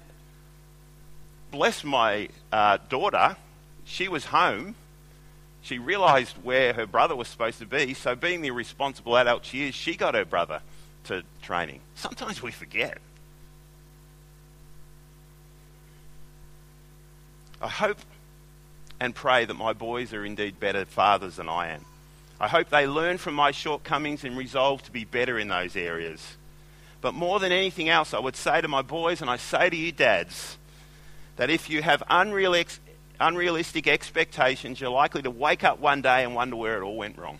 bless 1.50 1.84
my 1.84 2.28
uh, 2.52 2.78
daughter, 2.88 3.36
she 3.84 4.08
was 4.08 4.26
home. 4.26 4.74
She 5.62 5.78
realised 5.78 6.36
where 6.42 6.72
her 6.72 6.86
brother 6.86 7.14
was 7.14 7.28
supposed 7.28 7.58
to 7.58 7.66
be. 7.66 7.94
So, 7.94 8.14
being 8.14 8.40
the 8.40 8.50
responsible 8.50 9.16
adult 9.16 9.44
she 9.44 9.68
is, 9.68 9.74
she 9.74 9.94
got 9.94 10.14
her 10.14 10.24
brother 10.24 10.62
to 11.04 11.22
training. 11.42 11.80
Sometimes 11.94 12.42
we 12.42 12.50
forget. 12.50 12.98
I 17.60 17.68
hope 17.68 17.98
and 19.00 19.14
pray 19.14 19.44
that 19.44 19.54
my 19.54 19.72
boys 19.72 20.12
are 20.12 20.24
indeed 20.24 20.60
better 20.60 20.84
fathers 20.84 21.36
than 21.36 21.48
I 21.48 21.68
am. 21.68 21.84
I 22.38 22.48
hope 22.48 22.70
they 22.70 22.86
learn 22.86 23.18
from 23.18 23.34
my 23.34 23.50
shortcomings 23.50 24.24
and 24.24 24.36
resolve 24.36 24.82
to 24.84 24.90
be 24.90 25.04
better 25.04 25.38
in 25.38 25.48
those 25.48 25.76
areas. 25.76 26.36
But 27.02 27.12
more 27.12 27.38
than 27.38 27.52
anything 27.52 27.88
else, 27.88 28.14
I 28.14 28.18
would 28.18 28.36
say 28.36 28.60
to 28.60 28.68
my 28.68 28.82
boys, 28.82 29.20
and 29.20 29.30
I 29.30 29.36
say 29.36 29.68
to 29.68 29.76
you, 29.76 29.92
dads, 29.92 30.56
that 31.40 31.48
if 31.48 31.70
you 31.70 31.80
have 31.80 32.02
unrealistic 32.10 33.86
expectations, 33.86 34.78
you're 34.78 34.90
likely 34.90 35.22
to 35.22 35.30
wake 35.30 35.64
up 35.64 35.78
one 35.78 36.02
day 36.02 36.22
and 36.22 36.34
wonder 36.34 36.54
where 36.54 36.76
it 36.76 36.82
all 36.82 36.98
went 36.98 37.16
wrong. 37.16 37.38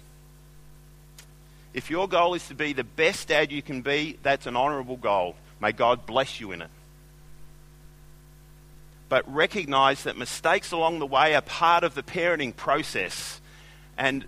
If 1.74 1.90
your 1.90 2.08
goal 2.08 2.32
is 2.32 2.48
to 2.48 2.54
be 2.54 2.72
the 2.72 2.82
best 2.82 3.28
dad 3.28 3.52
you 3.52 3.60
can 3.60 3.82
be, 3.82 4.18
that's 4.22 4.46
an 4.46 4.56
honourable 4.56 4.96
goal. 4.96 5.36
May 5.60 5.72
God 5.72 6.06
bless 6.06 6.40
you 6.40 6.52
in 6.52 6.62
it. 6.62 6.70
But 9.10 9.30
recognize 9.30 10.04
that 10.04 10.16
mistakes 10.16 10.72
along 10.72 11.00
the 11.00 11.06
way 11.06 11.34
are 11.34 11.42
part 11.42 11.84
of 11.84 11.94
the 11.94 12.02
parenting 12.02 12.56
process. 12.56 13.38
And 13.98 14.24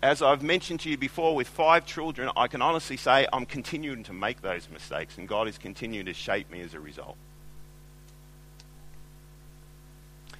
as 0.00 0.22
I've 0.22 0.44
mentioned 0.44 0.78
to 0.82 0.90
you 0.90 0.96
before, 0.96 1.34
with 1.34 1.48
five 1.48 1.86
children, 1.86 2.30
I 2.36 2.46
can 2.46 2.62
honestly 2.62 2.96
say 2.96 3.26
I'm 3.32 3.46
continuing 3.46 4.04
to 4.04 4.12
make 4.12 4.42
those 4.42 4.68
mistakes, 4.72 5.18
and 5.18 5.26
God 5.26 5.48
is 5.48 5.58
continuing 5.58 6.06
to 6.06 6.14
shape 6.14 6.52
me 6.52 6.60
as 6.60 6.72
a 6.72 6.78
result. 6.78 7.16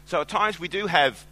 So 0.08 0.22
at 0.22 0.28
times 0.28 0.58
we 0.58 0.68
do 0.68 0.86
have 0.86 1.22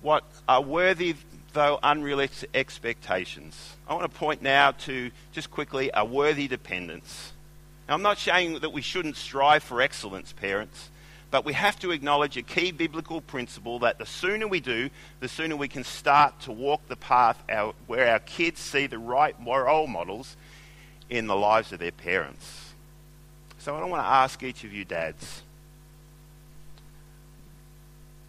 what 0.00 0.22
are 0.48 0.62
worthy, 0.62 1.16
though 1.54 1.80
unrealistic 1.82 2.50
expectations. 2.54 3.74
I 3.88 3.94
want 3.94 4.12
to 4.12 4.16
point 4.16 4.42
now 4.42 4.70
to, 4.70 5.10
just 5.32 5.50
quickly, 5.50 5.90
a 5.92 6.04
worthy 6.04 6.46
dependence. 6.46 7.32
Now, 7.88 7.94
I'm 7.94 8.02
not 8.02 8.18
saying 8.18 8.60
that 8.60 8.72
we 8.72 8.80
shouldn't 8.80 9.16
strive 9.16 9.64
for 9.64 9.82
excellence, 9.82 10.32
parents. 10.32 10.90
But 11.32 11.44
we 11.44 11.52
have 11.54 11.80
to 11.80 11.90
acknowledge 11.90 12.36
a 12.36 12.42
key 12.42 12.70
biblical 12.70 13.20
principle 13.20 13.80
that 13.80 13.98
the 13.98 14.06
sooner 14.06 14.46
we 14.46 14.60
do, 14.60 14.88
the 15.18 15.26
sooner 15.26 15.56
we 15.56 15.66
can 15.66 15.82
start 15.82 16.38
to 16.42 16.52
walk 16.52 16.86
the 16.86 16.94
path 16.94 17.42
our, 17.48 17.74
where 17.88 18.06
our 18.06 18.20
kids 18.20 18.60
see 18.60 18.86
the 18.86 19.00
right 19.00 19.34
role 19.44 19.88
models 19.88 20.36
in 21.10 21.26
the 21.26 21.34
lives 21.34 21.72
of 21.72 21.80
their 21.80 21.90
parents. 21.90 22.74
So 23.58 23.74
I 23.74 23.84
want 23.84 24.04
to 24.04 24.08
ask 24.08 24.40
each 24.44 24.62
of 24.62 24.72
you, 24.72 24.84
dads, 24.84 25.42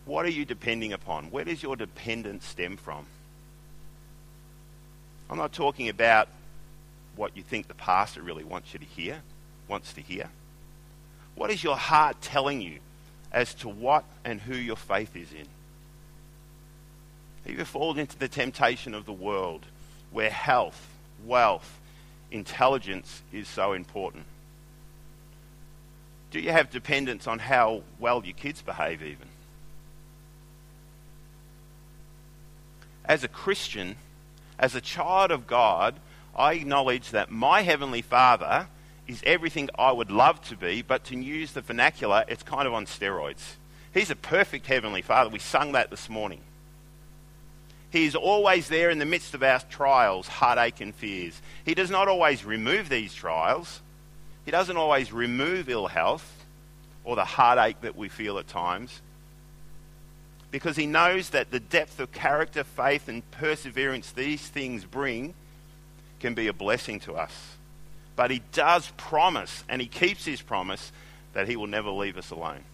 what 0.05 0.25
are 0.25 0.29
you 0.29 0.45
depending 0.45 0.93
upon? 0.93 1.25
Where 1.31 1.45
does 1.45 1.63
your 1.63 1.75
dependence 1.75 2.45
stem 2.45 2.77
from? 2.77 3.05
I'm 5.29 5.37
not 5.37 5.53
talking 5.53 5.89
about 5.89 6.27
what 7.15 7.35
you 7.37 7.43
think 7.43 7.67
the 7.67 7.73
pastor 7.73 8.21
really 8.21 8.43
wants 8.43 8.73
you 8.73 8.79
to 8.79 8.85
hear, 8.85 9.21
wants 9.67 9.93
to 9.93 10.01
hear. 10.01 10.29
What 11.35 11.49
is 11.49 11.63
your 11.63 11.77
heart 11.77 12.21
telling 12.21 12.61
you 12.61 12.79
as 13.33 13.53
to 13.55 13.67
what 13.67 14.05
and 14.23 14.39
who 14.39 14.55
your 14.55 14.75
faith 14.75 15.15
is 15.15 15.31
in. 15.33 15.47
Have 17.45 17.57
you 17.57 17.65
fallen 17.65 17.99
into 17.99 18.17
the 18.17 18.27
temptation 18.27 18.93
of 18.93 19.05
the 19.05 19.11
world 19.11 19.65
where 20.11 20.29
health, 20.29 20.87
wealth, 21.25 21.79
intelligence 22.31 23.21
is 23.33 23.47
so 23.47 23.73
important? 23.73 24.25
Do 26.31 26.39
you 26.39 26.51
have 26.51 26.69
dependence 26.69 27.27
on 27.27 27.39
how 27.39 27.83
well 27.99 28.23
your 28.23 28.35
kids 28.35 28.61
behave, 28.61 29.01
even? 29.01 29.27
As 33.05 33.23
a 33.23 33.27
Christian, 33.27 33.95
as 34.57 34.75
a 34.75 34.81
child 34.81 35.31
of 35.31 35.47
God, 35.47 35.95
I 36.35 36.53
acknowledge 36.53 37.11
that 37.11 37.31
my 37.31 37.61
Heavenly 37.61 38.01
Father 38.01 38.67
is 39.07 39.21
everything 39.25 39.69
I 39.77 39.91
would 39.91 40.09
love 40.09 40.41
to 40.49 40.55
be, 40.55 40.81
but 40.81 41.03
to 41.05 41.17
use 41.17 41.51
the 41.51 41.61
vernacular, 41.61 42.23
it's 42.27 42.43
kind 42.43 42.67
of 42.67 42.73
on 42.73 42.85
steroids. 42.85 43.55
He's 43.93 44.09
a 44.09 44.15
perfect 44.15 44.65
Heavenly 44.65 45.01
Father. 45.01 45.29
We 45.29 45.39
sung 45.39 45.73
that 45.73 45.89
this 45.89 46.09
morning. 46.09 46.39
He 47.91 48.05
is 48.05 48.15
always 48.15 48.69
there 48.69 48.89
in 48.89 48.97
the 48.97 49.05
midst 49.05 49.35
of 49.35 49.43
our 49.43 49.59
trials, 49.59 50.27
heartache, 50.27 50.81
and 50.81 50.95
fears. 50.95 51.39
He 51.63 51.75
does 51.75 51.91
not 51.91 52.07
always 52.07 52.43
remove 52.43 52.89
these 52.89 53.13
trials. 53.13 53.81
He 54.45 54.51
doesn't 54.51 54.77
always 54.77 55.13
remove 55.13 55.69
ill 55.69 55.87
health 55.87 56.27
or 57.03 57.15
the 57.15 57.25
heartache 57.25 57.81
that 57.81 57.95
we 57.95 58.09
feel 58.09 58.39
at 58.39 58.47
times. 58.47 59.01
Because 60.53 60.75
he 60.75 60.85
knows 60.85 61.31
that 61.31 61.49
the 61.49 61.59
depth 61.59 61.99
of 61.99 62.11
character, 62.11 62.63
faith, 62.63 63.07
and 63.07 63.29
perseverance 63.31 64.11
these 64.11 64.47
things 64.47 64.85
bring 64.85 65.33
can 66.19 66.35
be 66.35 66.45
a 66.45 66.53
blessing 66.53 66.99
to 67.01 67.15
us. 67.15 67.55
But 68.15 68.29
he 68.29 68.43
does 68.51 68.91
promise, 68.95 69.63
and 69.67 69.81
he 69.81 69.87
keeps 69.87 70.25
his 70.25 70.43
promise, 70.43 70.91
that 71.33 71.47
he 71.47 71.55
will 71.55 71.65
never 71.65 71.89
leave 71.89 72.17
us 72.17 72.29
alone. 72.29 72.65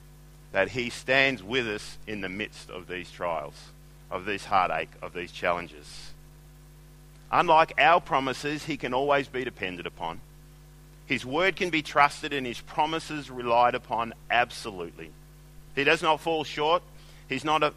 That 0.51 0.67
he 0.67 0.89
stands 0.89 1.41
with 1.41 1.69
us 1.69 1.97
in 2.05 2.19
the 2.19 2.27
midst 2.27 2.69
of 2.69 2.89
these 2.89 3.09
trials, 3.09 3.55
of 4.11 4.25
this 4.25 4.43
heartache, 4.43 4.91
of 5.01 5.13
these 5.13 5.31
challenges. 5.31 6.11
Unlike 7.31 7.75
our 7.77 8.01
promises, 8.01 8.65
he 8.65 8.75
can 8.75 8.93
always 8.93 9.29
be 9.29 9.45
depended 9.45 9.85
upon. 9.85 10.19
His 11.05 11.25
word 11.25 11.55
can 11.55 11.69
be 11.69 11.81
trusted 11.81 12.33
and 12.33 12.45
his 12.45 12.59
promises 12.59 13.31
relied 13.31 13.73
upon 13.73 14.13
absolutely. 14.29 15.11
He 15.75 15.85
does 15.85 16.01
not 16.01 16.19
fall 16.19 16.43
short. 16.43 16.83
He's, 17.29 17.45
not 17.45 17.63
a, 17.63 17.73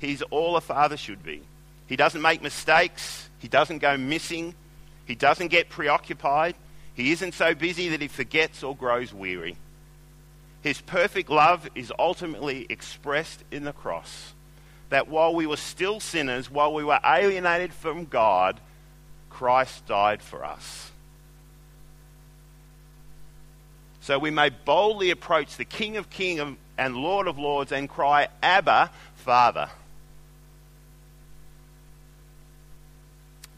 he's 0.00 0.22
all 0.22 0.56
a 0.56 0.60
father 0.60 0.96
should 0.96 1.22
be. 1.22 1.40
He 1.86 1.96
doesn't 1.96 2.20
make 2.20 2.42
mistakes. 2.42 3.30
He 3.38 3.48
doesn't 3.48 3.78
go 3.78 3.96
missing. 3.96 4.54
He 5.06 5.14
doesn't 5.14 5.48
get 5.48 5.70
preoccupied. 5.70 6.56
He 6.94 7.12
isn't 7.12 7.32
so 7.32 7.54
busy 7.54 7.88
that 7.90 8.02
he 8.02 8.08
forgets 8.08 8.62
or 8.62 8.76
grows 8.76 9.14
weary. 9.14 9.56
His 10.62 10.80
perfect 10.80 11.30
love 11.30 11.68
is 11.74 11.92
ultimately 11.98 12.66
expressed 12.68 13.44
in 13.50 13.64
the 13.64 13.72
cross. 13.72 14.34
That 14.90 15.08
while 15.08 15.34
we 15.34 15.46
were 15.46 15.56
still 15.56 16.00
sinners, 16.00 16.50
while 16.50 16.74
we 16.74 16.82
were 16.82 16.98
alienated 17.04 17.72
from 17.72 18.06
God, 18.06 18.60
Christ 19.30 19.86
died 19.86 20.22
for 20.22 20.44
us. 20.44 20.90
So 24.00 24.18
we 24.18 24.30
may 24.30 24.48
boldly 24.48 25.10
approach 25.10 25.56
the 25.56 25.64
King 25.64 25.96
of 25.98 26.10
Kings 26.10 26.56
and 26.78 26.96
Lord 26.96 27.26
of 27.26 27.38
Lords 27.38 27.72
and 27.72 27.88
cry, 27.88 28.28
Abba, 28.42 28.90
Father. 29.16 29.68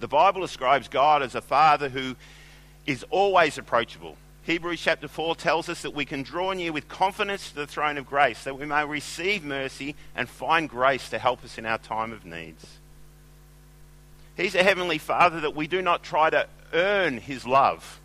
The 0.00 0.08
Bible 0.08 0.40
describes 0.40 0.88
God 0.88 1.22
as 1.22 1.34
a 1.34 1.42
father 1.42 1.90
who 1.90 2.16
is 2.86 3.04
always 3.10 3.58
approachable. 3.58 4.16
Hebrews 4.44 4.80
chapter 4.80 5.06
4 5.06 5.36
tells 5.36 5.68
us 5.68 5.82
that 5.82 5.94
we 5.94 6.06
can 6.06 6.22
draw 6.22 6.52
near 6.54 6.72
with 6.72 6.88
confidence 6.88 7.50
to 7.50 7.56
the 7.56 7.66
throne 7.66 7.98
of 7.98 8.06
grace, 8.06 8.42
that 8.44 8.58
we 8.58 8.64
may 8.64 8.84
receive 8.86 9.44
mercy 9.44 9.94
and 10.16 10.28
find 10.28 10.68
grace 10.68 11.10
to 11.10 11.18
help 11.18 11.44
us 11.44 11.58
in 11.58 11.66
our 11.66 11.78
time 11.78 12.12
of 12.12 12.24
needs. 12.24 12.66
He's 14.36 14.54
a 14.54 14.62
heavenly 14.62 14.96
Father 14.96 15.40
that 15.40 15.54
we 15.54 15.66
do 15.66 15.82
not 15.82 16.02
try 16.02 16.30
to 16.30 16.48
earn 16.72 17.18
his 17.18 17.46
love. 17.46 17.99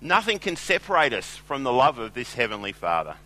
Nothing 0.00 0.38
can 0.38 0.56
separate 0.56 1.12
us 1.12 1.36
from 1.36 1.62
the 1.62 1.72
love 1.72 1.98
of 1.98 2.14
this 2.14 2.34
heavenly 2.34 2.72
Father. 2.72 3.16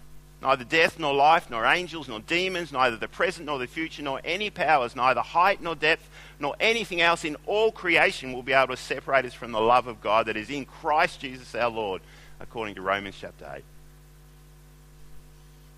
Neither 0.42 0.64
death 0.64 0.98
nor 0.98 1.14
life, 1.14 1.48
nor 1.48 1.64
angels, 1.64 2.08
nor 2.08 2.20
demons, 2.20 2.70
neither 2.70 2.96
the 2.96 3.08
present 3.08 3.46
nor 3.46 3.58
the 3.58 3.66
future, 3.66 4.02
nor 4.02 4.20
any 4.24 4.50
powers, 4.50 4.94
neither 4.94 5.22
height 5.22 5.62
nor 5.62 5.74
depth, 5.74 6.06
nor 6.38 6.54
anything 6.60 7.00
else 7.00 7.24
in 7.24 7.36
all 7.46 7.72
creation 7.72 8.32
will 8.32 8.42
be 8.42 8.52
able 8.52 8.74
to 8.74 8.82
separate 8.82 9.24
us 9.24 9.32
from 9.32 9.52
the 9.52 9.60
love 9.60 9.86
of 9.86 10.02
God 10.02 10.26
that 10.26 10.36
is 10.36 10.50
in 10.50 10.66
Christ 10.66 11.20
Jesus 11.20 11.54
our 11.54 11.70
Lord, 11.70 12.02
according 12.40 12.74
to 12.74 12.82
Romans 12.82 13.16
chapter 13.18 13.50
8. 13.56 13.64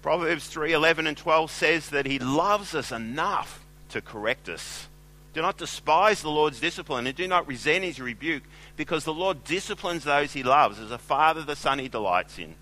Proverbs 0.03 0.49
3 0.49 0.73
11 0.73 1.07
and 1.07 1.17
12 1.17 1.50
says 1.50 1.91
that 1.91 2.07
He 2.07 2.19
loves 2.19 2.75
us 2.75 2.91
enough 2.91 3.65
to 3.91 4.00
correct 4.00 4.49
us. 4.49 4.88
Do 5.37 5.43
not 5.43 5.59
despise 5.59 6.23
the 6.23 6.31
Lord's 6.31 6.61
discipline 6.61 7.07
and 7.07 7.14
do 7.14 7.28
not 7.28 7.47
resent 7.47 7.85
His 7.85 8.00
rebuke, 8.00 8.43
because 8.75 9.05
the 9.05 9.12
Lord 9.12 9.45
disciplines 9.45 10.05
those 10.05 10.33
He 10.33 10.43
loves, 10.43 10.81
as 10.81 10.90
a 10.90 10.97
father 10.97 11.43
the 11.43 11.55
son 11.55 11.78
He 11.78 11.88
delights 11.88 12.38
in. 12.38 12.55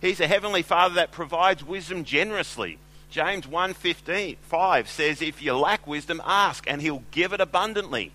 He's 0.00 0.20
a 0.20 0.28
heavenly 0.28 0.62
Father 0.62 0.94
that 0.94 1.10
provides 1.10 1.64
wisdom 1.64 2.04
generously. 2.04 2.78
James 3.10 3.44
1:15 3.44 4.36
5 4.40 4.88
says 4.88 5.20
if 5.20 5.42
you 5.42 5.56
lack 5.56 5.84
wisdom 5.84 6.22
ask 6.24 6.64
and 6.68 6.80
he'll 6.80 7.02
give 7.10 7.32
it 7.32 7.40
abundantly. 7.40 8.12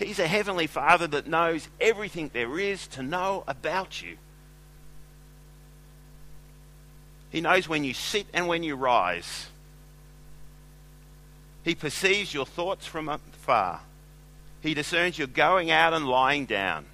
He's 0.00 0.18
a 0.18 0.26
heavenly 0.26 0.66
Father 0.66 1.06
that 1.06 1.28
knows 1.28 1.68
everything 1.80 2.32
there 2.32 2.58
is 2.58 2.88
to 2.88 3.04
know 3.04 3.44
about 3.46 4.02
you. 4.02 4.16
He 7.30 7.40
knows 7.40 7.68
when 7.68 7.84
you 7.84 7.94
sit 7.94 8.26
and 8.32 8.48
when 8.48 8.64
you 8.64 8.74
rise. 8.74 9.46
He 11.64 11.74
perceives 11.74 12.32
your 12.32 12.46
thoughts 12.46 12.86
from 12.86 13.08
afar. 13.08 13.80
He 14.60 14.74
discerns 14.74 15.18
your 15.18 15.26
going 15.26 15.70
out 15.70 15.94
and 15.94 16.06
lying 16.06 16.46
down. 16.46 16.86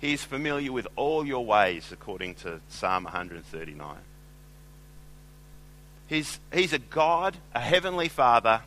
He 0.00 0.12
is 0.12 0.22
familiar 0.22 0.72
with 0.72 0.86
all 0.96 1.26
your 1.26 1.44
ways, 1.44 1.90
according 1.90 2.36
to 2.36 2.60
Psalm 2.68 3.04
139. 3.04 3.96
He's, 6.06 6.40
he's 6.52 6.72
a 6.72 6.78
God, 6.78 7.36
a 7.54 7.60
heavenly 7.60 8.08
Father, 8.08 8.62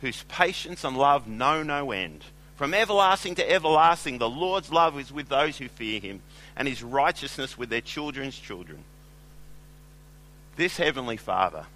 whose 0.00 0.22
patience 0.28 0.84
and 0.84 0.96
love 0.96 1.26
know 1.26 1.62
no 1.62 1.90
end. 1.90 2.24
From 2.56 2.72
everlasting 2.72 3.34
to 3.34 3.50
everlasting, 3.50 4.18
the 4.18 4.30
Lord's 4.30 4.72
love 4.72 4.98
is 4.98 5.12
with 5.12 5.28
those 5.28 5.58
who 5.58 5.68
fear 5.68 6.00
him, 6.00 6.22
and 6.56 6.66
his 6.66 6.82
righteousness 6.82 7.58
with 7.58 7.68
their 7.68 7.82
children's 7.82 8.38
children. 8.38 8.82
This 10.56 10.78
heavenly 10.78 11.18
Father 11.18 11.66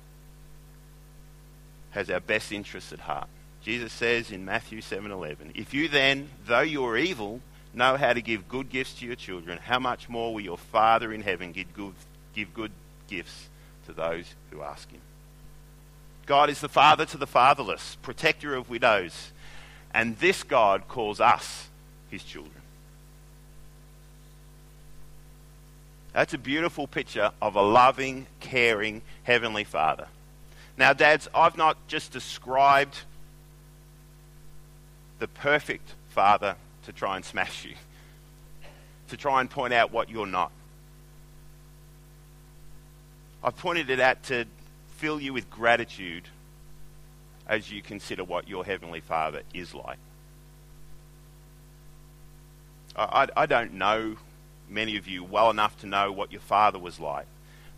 has 1.90 2.11
our 2.11 2.20
best 2.20 2.52
interests 2.52 2.92
at 2.92 3.00
heart. 3.00 3.28
Jesus 3.62 3.92
says 3.92 4.30
in 4.30 4.44
Matthew 4.44 4.80
7:11, 4.80 5.52
"If 5.54 5.75
you 5.75 5.88
then, 5.88 6.30
though 6.47 6.61
you 6.61 6.85
are 6.87 6.97
evil, 6.97 7.40
know 7.75 7.97
how 7.97 8.12
to 8.12 8.23
give 8.23 8.49
good 8.49 8.70
gifts 8.70 8.94
to 8.94 9.06
your 9.06 9.16
children, 9.16 9.59
how 9.59 9.78
much 9.78 10.09
more 10.09 10.32
will 10.35 10.40
your 10.40 10.59
Father 10.59 11.12
in 11.12 11.23
heaven 11.23 11.52
give 11.52 11.73
good, 11.75 11.94
give 12.35 12.54
good 12.54 12.73
gifts 13.09 13.49
to 13.87 13.92
those 13.92 14.35
who 14.50 14.62
ask 14.62 14.90
him?" 14.90 15.00
God 16.26 16.49
is 16.49 16.61
the 16.61 16.68
father 16.68 17.04
to 17.06 17.16
the 17.16 17.26
fatherless, 17.26 17.97
protector 18.02 18.54
of 18.54 18.70
widows, 18.70 19.32
and 19.92 20.18
this 20.18 20.42
God 20.42 20.87
calls 20.87 21.20
us 21.20 21.68
his 22.09 22.23
children. 22.23 22.62
That's 26.12 26.35
a 26.35 26.38
beautiful 26.38 26.87
picture 26.87 27.32
of 27.40 27.56
a 27.56 27.62
loving, 27.62 28.26
caring 28.40 29.02
Heavenly 29.25 29.64
Father. 29.64 30.09
Now, 30.80 30.94
dads, 30.94 31.28
I've 31.34 31.58
not 31.58 31.76
just 31.88 32.10
described 32.10 33.00
the 35.18 35.28
perfect 35.28 35.92
father 36.08 36.56
to 36.87 36.92
try 36.94 37.16
and 37.16 37.25
smash 37.25 37.66
you, 37.66 37.75
to 39.08 39.18
try 39.18 39.42
and 39.42 39.50
point 39.50 39.75
out 39.75 39.92
what 39.92 40.08
you're 40.08 40.25
not. 40.25 40.50
I've 43.44 43.58
pointed 43.58 43.90
it 43.90 44.00
out 44.00 44.22
to 44.25 44.46
fill 44.96 45.20
you 45.20 45.34
with 45.34 45.50
gratitude 45.50 46.25
as 47.46 47.70
you 47.70 47.82
consider 47.82 48.25
what 48.25 48.49
your 48.49 48.64
Heavenly 48.64 49.00
Father 49.00 49.42
is 49.52 49.75
like. 49.75 49.99
I, 52.96 53.25
I, 53.37 53.42
I 53.42 53.44
don't 53.44 53.75
know 53.75 54.16
many 54.66 54.96
of 54.96 55.06
you 55.06 55.25
well 55.25 55.50
enough 55.50 55.78
to 55.80 55.87
know 55.87 56.10
what 56.10 56.32
your 56.32 56.40
father 56.40 56.78
was 56.78 56.99
like. 56.99 57.26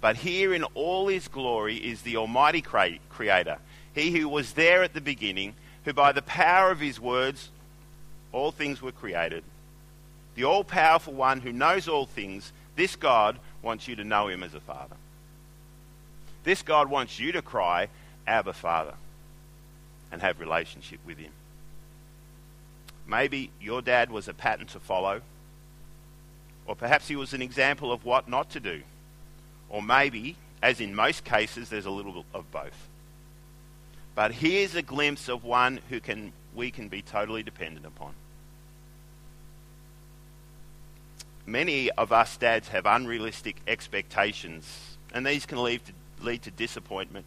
But 0.02 0.16
here 0.16 0.52
in 0.52 0.64
all 0.74 1.06
his 1.06 1.28
glory 1.28 1.76
is 1.76 2.02
the 2.02 2.16
Almighty 2.16 2.60
Creator, 2.60 3.58
he 3.94 4.10
who 4.10 4.28
was 4.28 4.54
there 4.54 4.82
at 4.82 4.94
the 4.94 5.00
beginning, 5.00 5.54
who 5.84 5.92
by 5.92 6.10
the 6.10 6.22
power 6.22 6.72
of 6.72 6.80
his 6.80 6.98
words 7.00 7.48
all 8.32 8.50
things 8.50 8.82
were 8.82 8.90
created. 8.90 9.44
The 10.34 10.44
all 10.44 10.64
powerful 10.64 11.14
one 11.14 11.40
who 11.40 11.52
knows 11.52 11.86
all 11.86 12.06
things, 12.06 12.52
this 12.74 12.96
God 12.96 13.38
wants 13.62 13.86
you 13.86 13.94
to 13.94 14.04
know 14.04 14.26
him 14.26 14.42
as 14.42 14.54
a 14.54 14.60
father. 14.60 14.96
This 16.42 16.62
God 16.62 16.90
wants 16.90 17.20
you 17.20 17.30
to 17.32 17.42
cry, 17.42 17.86
Abba, 18.26 18.54
Father, 18.54 18.94
and 20.10 20.20
have 20.20 20.40
relationship 20.40 20.98
with 21.06 21.18
him. 21.18 21.30
Maybe 23.06 23.50
your 23.60 23.82
dad 23.82 24.10
was 24.10 24.26
a 24.26 24.34
pattern 24.34 24.66
to 24.68 24.80
follow. 24.80 25.20
Or 26.66 26.74
perhaps 26.74 27.06
he 27.06 27.14
was 27.14 27.34
an 27.34 27.42
example 27.42 27.92
of 27.92 28.04
what 28.04 28.28
not 28.28 28.50
to 28.50 28.60
do. 28.60 28.82
Or 29.72 29.82
maybe, 29.82 30.36
as 30.62 30.80
in 30.80 30.94
most 30.94 31.24
cases, 31.24 31.70
there's 31.70 31.86
a 31.86 31.90
little 31.90 32.12
bit 32.12 32.24
of 32.34 32.48
both. 32.52 32.88
But 34.14 34.32
here's 34.32 34.74
a 34.74 34.82
glimpse 34.82 35.28
of 35.28 35.42
one 35.42 35.80
who 35.88 35.98
can, 35.98 36.32
we 36.54 36.70
can 36.70 36.88
be 36.88 37.00
totally 37.00 37.42
dependent 37.42 37.86
upon. 37.86 38.12
Many 41.46 41.90
of 41.90 42.12
us 42.12 42.36
dads 42.36 42.68
have 42.68 42.84
unrealistic 42.84 43.56
expectations, 43.66 44.96
and 45.12 45.26
these 45.26 45.46
can 45.46 45.62
lead 45.62 45.80
to, 45.86 45.92
lead 46.24 46.42
to 46.42 46.50
disappointment. 46.50 47.24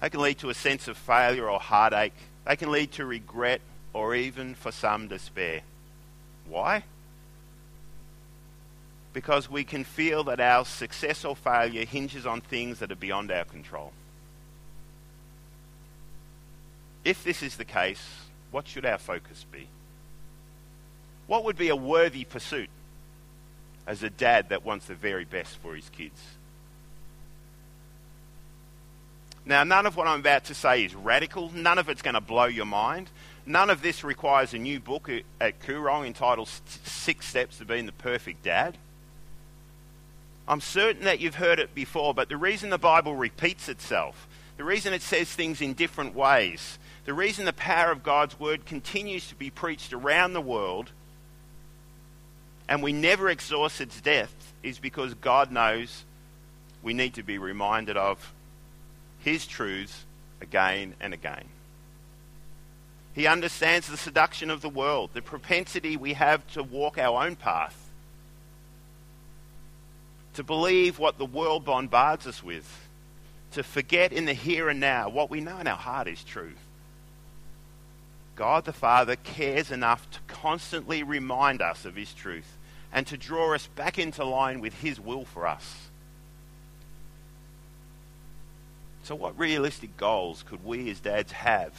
They 0.00 0.08
can 0.08 0.20
lead 0.20 0.38
to 0.38 0.50
a 0.50 0.54
sense 0.54 0.88
of 0.88 0.96
failure 0.96 1.48
or 1.48 1.60
heartache. 1.60 2.14
They 2.46 2.56
can 2.56 2.72
lead 2.72 2.92
to 2.92 3.04
regret 3.04 3.60
or 3.92 4.14
even 4.14 4.54
for 4.54 4.72
some 4.72 5.06
despair. 5.06 5.60
Why? 6.46 6.84
Because 9.14 9.48
we 9.48 9.64
can 9.64 9.84
feel 9.84 10.24
that 10.24 10.40
our 10.40 10.64
success 10.64 11.24
or 11.24 11.36
failure 11.36 11.86
hinges 11.86 12.26
on 12.26 12.40
things 12.40 12.80
that 12.80 12.92
are 12.92 12.96
beyond 12.96 13.30
our 13.30 13.44
control. 13.44 13.92
If 17.04 17.22
this 17.22 17.42
is 17.42 17.56
the 17.56 17.64
case, 17.64 18.02
what 18.50 18.66
should 18.66 18.84
our 18.84 18.98
focus 18.98 19.46
be? 19.50 19.68
What 21.28 21.44
would 21.44 21.56
be 21.56 21.68
a 21.68 21.76
worthy 21.76 22.24
pursuit 22.24 22.68
as 23.86 24.02
a 24.02 24.10
dad 24.10 24.48
that 24.48 24.64
wants 24.64 24.86
the 24.86 24.94
very 24.94 25.24
best 25.24 25.56
for 25.58 25.76
his 25.76 25.88
kids? 25.90 26.20
Now, 29.46 29.62
none 29.62 29.86
of 29.86 29.96
what 29.96 30.08
I'm 30.08 30.20
about 30.20 30.44
to 30.46 30.54
say 30.54 30.84
is 30.84 30.94
radical. 30.94 31.50
None 31.52 31.78
of 31.78 31.88
it's 31.88 32.02
going 32.02 32.14
to 32.14 32.20
blow 32.20 32.46
your 32.46 32.64
mind. 32.64 33.10
None 33.46 33.68
of 33.68 33.82
this 33.82 34.02
requires 34.02 34.54
a 34.54 34.58
new 34.58 34.80
book 34.80 35.08
uh, 35.08 35.20
at 35.38 35.60
Koorong 35.60 36.06
entitled 36.06 36.48
Six 36.84 37.28
Steps 37.28 37.58
to 37.58 37.66
Being 37.66 37.84
the 37.84 37.92
Perfect 37.92 38.42
Dad. 38.42 38.78
I'm 40.46 40.60
certain 40.60 41.04
that 41.04 41.20
you've 41.20 41.36
heard 41.36 41.58
it 41.58 41.74
before, 41.74 42.14
but 42.14 42.28
the 42.28 42.36
reason 42.36 42.70
the 42.70 42.78
Bible 42.78 43.16
repeats 43.16 43.68
itself, 43.68 44.28
the 44.56 44.64
reason 44.64 44.92
it 44.92 45.02
says 45.02 45.28
things 45.32 45.60
in 45.60 45.74
different 45.74 46.14
ways, 46.14 46.78
the 47.06 47.14
reason 47.14 47.44
the 47.44 47.52
power 47.52 47.90
of 47.90 48.02
God's 48.02 48.38
word 48.38 48.66
continues 48.66 49.28
to 49.28 49.34
be 49.34 49.50
preached 49.50 49.92
around 49.92 50.32
the 50.32 50.40
world 50.40 50.92
and 52.68 52.82
we 52.82 52.92
never 52.92 53.28
exhaust 53.28 53.80
its 53.80 54.00
depth 54.00 54.52
is 54.62 54.78
because 54.78 55.14
God 55.14 55.50
knows 55.50 56.04
we 56.82 56.94
need 56.94 57.14
to 57.14 57.22
be 57.22 57.38
reminded 57.38 57.96
of 57.96 58.32
His 59.20 59.46
truths 59.46 60.04
again 60.40 60.94
and 61.00 61.12
again. 61.12 61.44
He 63.12 63.26
understands 63.26 63.86
the 63.86 63.96
seduction 63.96 64.50
of 64.50 64.60
the 64.60 64.68
world, 64.68 65.10
the 65.12 65.22
propensity 65.22 65.96
we 65.96 66.14
have 66.14 66.46
to 66.54 66.62
walk 66.62 66.98
our 66.98 67.24
own 67.24 67.36
path 67.36 67.83
to 70.34 70.42
believe 70.42 70.98
what 70.98 71.18
the 71.18 71.24
world 71.24 71.64
bombards 71.64 72.26
us 72.26 72.42
with, 72.42 72.88
to 73.52 73.62
forget 73.62 74.12
in 74.12 74.24
the 74.24 74.32
here 74.32 74.68
and 74.68 74.80
now 74.80 75.08
what 75.08 75.30
we 75.30 75.40
know 75.40 75.58
in 75.58 75.66
our 75.66 75.76
heart 75.76 76.08
is 76.08 76.22
true. 76.24 76.52
God 78.36 78.64
the 78.64 78.72
Father 78.72 79.16
cares 79.16 79.70
enough 79.70 80.10
to 80.10 80.18
constantly 80.26 81.02
remind 81.02 81.62
us 81.62 81.84
of 81.84 81.94
His 81.94 82.12
truth 82.12 82.56
and 82.92 83.06
to 83.06 83.16
draw 83.16 83.54
us 83.54 83.68
back 83.68 83.98
into 83.98 84.24
line 84.24 84.60
with 84.60 84.74
His 84.74 84.98
will 84.98 85.24
for 85.24 85.46
us. 85.46 85.88
So, 89.04 89.14
what 89.14 89.38
realistic 89.38 89.96
goals 89.96 90.44
could 90.48 90.64
we 90.64 90.90
as 90.90 90.98
dads 90.98 91.30
have 91.32 91.72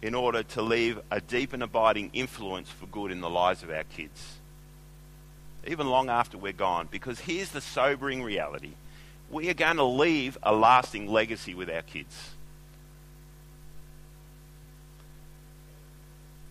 in 0.00 0.14
order 0.14 0.44
to 0.44 0.62
leave 0.62 1.00
a 1.10 1.20
deep 1.20 1.52
and 1.52 1.62
abiding 1.62 2.10
influence 2.12 2.70
for 2.70 2.86
good 2.86 3.10
in 3.10 3.20
the 3.20 3.28
lives 3.28 3.62
of 3.62 3.70
our 3.70 3.84
kids? 3.84 4.37
Even 5.68 5.88
long 5.88 6.10
after 6.10 6.38
we're 6.38 6.52
gone. 6.52 6.88
Because 6.90 7.20
here's 7.20 7.50
the 7.50 7.60
sobering 7.60 8.22
reality 8.22 8.72
we 9.30 9.50
are 9.50 9.54
going 9.54 9.76
to 9.76 9.84
leave 9.84 10.38
a 10.42 10.54
lasting 10.54 11.06
legacy 11.06 11.54
with 11.54 11.68
our 11.70 11.82
kids. 11.82 12.30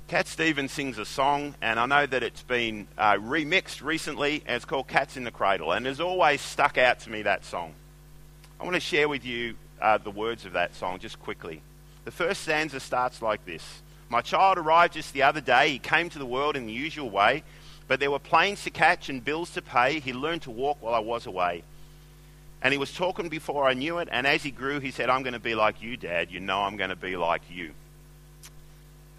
Cat 0.08 0.28
Stevens 0.28 0.72
sings 0.72 0.98
a 0.98 1.06
song, 1.06 1.54
and 1.62 1.78
I 1.78 1.86
know 1.86 2.06
that 2.06 2.24
it's 2.24 2.44
been 2.44 2.88
uh, 2.98 3.16
remixed 3.16 3.84
recently, 3.84 4.42
and 4.46 4.56
it's 4.56 4.64
called 4.64 4.88
Cats 4.88 5.18
in 5.18 5.26
the 5.26 5.32
Cradle, 5.32 5.74
and 5.74 5.86
has 5.86 6.00
always 6.00 6.40
stuck 6.40 6.78
out 6.78 7.00
to 7.02 7.10
me 7.10 7.24
that 7.24 7.44
song. 7.44 7.74
I 8.58 8.64
want 8.64 8.76
to 8.76 8.80
share 8.80 9.10
with 9.10 9.26
you 9.26 9.56
uh, 9.82 9.98
the 9.98 10.12
words 10.12 10.46
of 10.46 10.54
that 10.54 10.76
song 10.76 11.00
just 11.00 11.20
quickly. 11.20 11.62
The 12.06 12.12
first 12.12 12.44
stanza 12.44 12.80
starts 12.80 13.22
like 13.22 13.46
this 13.46 13.82
My 14.08 14.22
child 14.22 14.58
arrived 14.58 14.94
just 14.94 15.12
the 15.12 15.24
other 15.24 15.42
day. 15.42 15.72
He 15.72 15.80
came 15.80 16.10
to 16.10 16.20
the 16.20 16.26
world 16.26 16.56
in 16.56 16.68
the 16.68 16.74
usual 16.74 17.10
way. 17.10 17.44
But 17.88 18.00
there 18.00 18.12
were 18.12 18.20
planes 18.20 18.64
to 18.64 18.70
catch 18.70 19.10
and 19.10 19.24
bills 19.24 19.52
to 19.52 19.62
pay. 19.62 20.00
He 20.00 20.14
learned 20.14 20.44
to 20.44 20.52
walk 20.52 20.78
while 20.82 20.94
I 20.94 21.00
was 21.00 21.26
away. 21.26 21.64
And 22.62 22.72
he 22.72 22.78
was 22.78 22.94
talking 22.94 23.30
before 23.30 23.68
I 23.68 23.74
knew 23.74 24.00
it. 24.00 24.10
And 24.12 24.28
as 24.28 24.44
he 24.44 24.52
grew, 24.52 24.80
he 24.80 24.92
said, 24.92 25.10
I'm 25.10 25.24
going 25.24 25.34
to 25.34 25.40
be 25.40 25.56
like 25.56 25.82
you, 25.82 25.96
Dad. 25.96 26.32
You 26.32 26.40
know 26.40 26.60
I'm 26.60 26.76
going 26.76 26.90
to 26.90 26.96
be 26.96 27.16
like 27.16 27.44
you. 27.50 27.72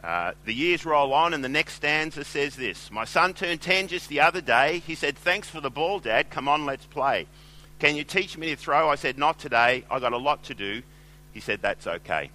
Uh, 0.03 0.33
the 0.45 0.55
years 0.55 0.87
roll 0.87 1.13
on, 1.13 1.35
and 1.35 1.43
the 1.43 1.49
next 1.49 1.75
stanza 1.75 2.23
says 2.25 2.55
this 2.55 2.91
My 2.91 3.05
son 3.05 3.35
turned 3.35 3.61
10 3.61 3.89
just 3.89 4.09
the 4.09 4.21
other 4.21 4.41
day. 4.41 4.81
He 4.87 4.95
said, 4.95 5.19
Thanks 5.19 5.49
for 5.49 5.61
the 5.61 5.71
ball, 5.71 5.99
Dad. 5.99 6.31
Come 6.31 6.47
on, 6.47 6.67
let's 6.67 6.87
play. 6.87 7.27
Can 7.79 7.97
you 7.97 8.05
teach 8.05 8.37
me 8.39 8.51
to 8.51 8.57
throw? 8.57 8.89
I 8.89 8.95
said, 8.95 9.19
Not 9.19 9.39
today. 9.39 9.85
I 9.91 9.99
got 9.99 10.13
a 10.13 10.19
lot 10.19 10.45
to 10.45 10.55
do. 10.55 10.83
He 11.33 11.41
said, 11.41 11.61
That's 11.63 11.87
okay. 11.87 12.31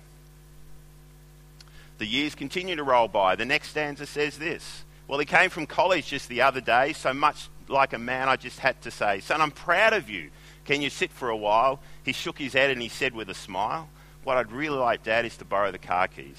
The 2.00 2.06
years 2.06 2.36
continue 2.36 2.76
to 2.76 2.84
roll 2.84 3.08
by. 3.08 3.38
The 3.38 3.46
next 3.46 3.69
stanza 3.69 4.06
says 4.06 4.38
this 4.38 4.84
well, 5.08 5.20
he 5.20 5.26
came 5.26 5.50
from 5.50 5.66
college 5.66 6.08
just 6.08 6.30
the 6.30 6.42
other 6.42 6.62
day, 6.62 6.94
so 6.94 7.13
much 7.13 7.50
like 7.68 7.94
a 7.94 7.98
man, 7.98 8.30
I 8.30 8.36
just 8.36 8.60
had 8.60 8.82
to 8.84 8.92
say, 8.92 9.20
Son, 9.20 9.42
I'm 9.42 9.52
proud 9.52 9.94
of 9.94 10.10
you. 10.10 10.30
Can 10.66 10.82
you 10.82 10.89
sit 10.89 11.12
for 11.12 11.30
a 11.30 11.38
while? 11.38 11.80
He 12.04 12.13
shook 12.13 12.38
his 12.38 12.54
head 12.54 12.70
and 12.70 12.82
he 12.82 12.89
said 12.89 13.13
with 13.13 13.30
a 13.30 13.34
smile, 13.34 13.89
What 14.24 14.38
I'd 14.38 14.52
really 14.52 14.78
like, 14.78 15.04
Dad, 15.04 15.26
is 15.26 15.38
to 15.38 15.46
borrow 15.46 15.72
the 15.72 15.78
car 15.78 16.08
keys. 16.08 16.38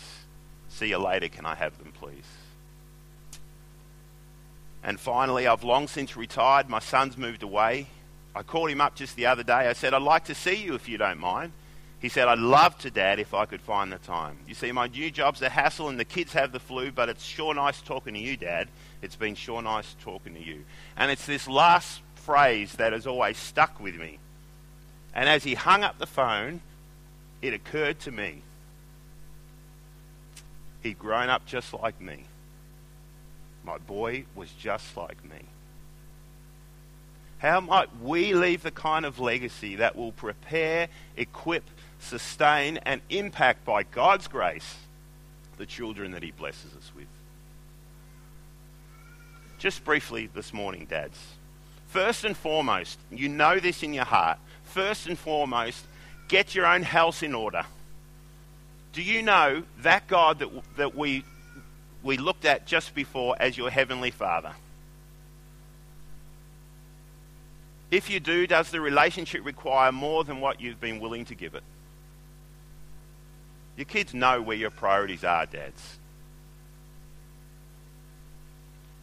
See 0.69 0.89
you 0.89 0.99
later. 0.99 1.29
Can 1.29 1.47
I 1.47 1.55
have 1.55 1.79
them, 1.79 1.93
please? 1.93 2.25
And 4.83 4.99
finally, 4.99 5.47
I've 5.47 5.65
long 5.65 5.89
since 5.89 6.17
retired. 6.17 6.69
My 6.69 6.79
son's 6.79 7.17
moved 7.17 7.43
away. 7.43 7.87
I 8.35 8.43
called 8.43 8.71
him 8.71 8.81
up 8.81 8.95
just 8.95 9.17
the 9.17 9.27
other 9.27 9.43
day. 9.43 9.53
I 9.53 9.73
said, 9.73 9.95
I'd 9.95 10.03
like 10.03 10.25
to 10.25 10.35
see 10.35 10.57
you 10.57 10.75
if 10.75 10.89
you 10.89 10.99
don't 10.99 11.21
mind. 11.21 11.53
He 12.05 12.11
said, 12.11 12.29
I'd 12.29 12.39
love 12.39 12.77
to, 12.81 12.91
Dad, 12.91 13.19
if 13.19 13.33
I 13.33 13.47
could 13.47 13.63
find 13.63 13.91
the 13.91 13.97
time. 13.97 14.37
You 14.47 14.53
see, 14.53 14.71
my 14.73 14.89
new 14.89 15.11
job's 15.11 15.41
a 15.41 15.49
hassle 15.49 15.89
and 15.89 15.99
the 15.99 16.05
kids 16.05 16.35
have 16.35 16.53
the 16.53 16.61
flu, 16.61 16.93
but 16.93 17.09
it's 17.09 17.25
sure 17.25 17.55
nice 17.55 17.81
talking 17.81 18.13
to 18.13 18.21
you, 18.21 18.37
Dad. 18.37 18.69
It's 19.01 19.17
been 19.17 19.35
sure 19.35 19.63
nice 19.63 19.97
talking 20.03 20.35
to 20.35 20.41
you. 20.43 20.67
And 20.99 21.11
it's 21.11 21.25
this 21.25 21.49
last 21.49 22.03
phrase 22.17 22.75
that 22.75 22.93
has 22.93 23.07
always 23.07 23.39
stuck 23.39 23.81
with 23.81 23.95
me. 23.95 24.19
And 25.15 25.31
as 25.31 25.45
he 25.45 25.55
hung 25.55 25.83
up 25.83 25.97
the 25.97 26.07
phone, 26.07 26.61
it 27.41 27.55
occurred 27.55 28.01
to 28.01 28.11
me. 28.11 28.43
He'd 30.83 30.99
grown 30.99 31.31
up 31.31 31.47
just 31.47 31.73
like 31.73 31.99
me. 32.03 32.25
My 33.65 33.79
boy 33.79 34.27
was 34.35 34.51
just 34.51 34.95
like 34.95 35.25
me. 35.25 35.41
How 37.45 37.61
might 37.61 37.91
we 38.01 38.33
leave 38.33 38.63
the 38.63 38.71
kind 38.71 39.05
of 39.05 39.21
legacy 39.21 39.77
that 39.77 39.97
will 39.97 40.13
prepare, 40.13 40.89
equip, 41.15 41.69
sustain, 41.99 42.79
and 42.79 43.03
impact 43.11 43.67
by 43.67 43.83
God's 43.83 44.29
grace 44.29 44.77
the 45.59 45.67
children 45.67 46.13
that 46.13 46.23
He 46.23 46.31
blesses 46.31 46.75
us 46.75 46.91
with? 46.97 47.05
Just 49.59 49.85
briefly 49.85 50.31
this 50.35 50.55
morning, 50.55 50.87
dads. 50.89 51.19
First 51.89 52.25
and 52.25 52.35
foremost, 52.35 52.99
you 53.11 53.29
know 53.29 53.61
this 53.61 53.83
in 53.83 53.93
your 53.93 54.07
heart. 54.07 54.39
First 54.63 55.07
and 55.07 55.19
foremost, 55.19 55.85
get 56.29 56.55
your 56.55 56.65
own 56.65 56.83
house 56.83 57.23
in 57.23 57.35
order. 57.35 57.67
Do 58.95 59.03
you 59.03 59.21
know 59.21 59.65
that 59.83 60.07
God 60.07 60.39
that, 60.39 60.49
that 60.79 60.95
we 60.95 61.25
we 62.03 62.17
looked 62.17 62.47
at 62.47 62.67
just 62.67 62.95
before 62.95 63.37
as 63.39 63.59
your 63.59 63.69
Heavenly 63.69 64.13
Father. 64.13 64.53
If 67.95 68.11
you 68.11 68.19
do, 68.19 68.49
does 68.49 68.73
the 68.73 68.81
relationship 68.81 69.45
require 69.45 69.93
more 69.93 70.25
than 70.25 70.41
what 70.41 70.61
you've 70.61 70.81
been 70.81 70.99
willing 70.99 71.27
to 71.27 71.37
give 71.37 71.55
it? 71.55 71.63
Your 73.77 73.85
kids 73.85 74.13
know 74.13 74.43
where 74.43 74.57
your 74.57 74.73
priorities 74.73 75.23
are, 75.23 75.47
dads. 75.47 76.01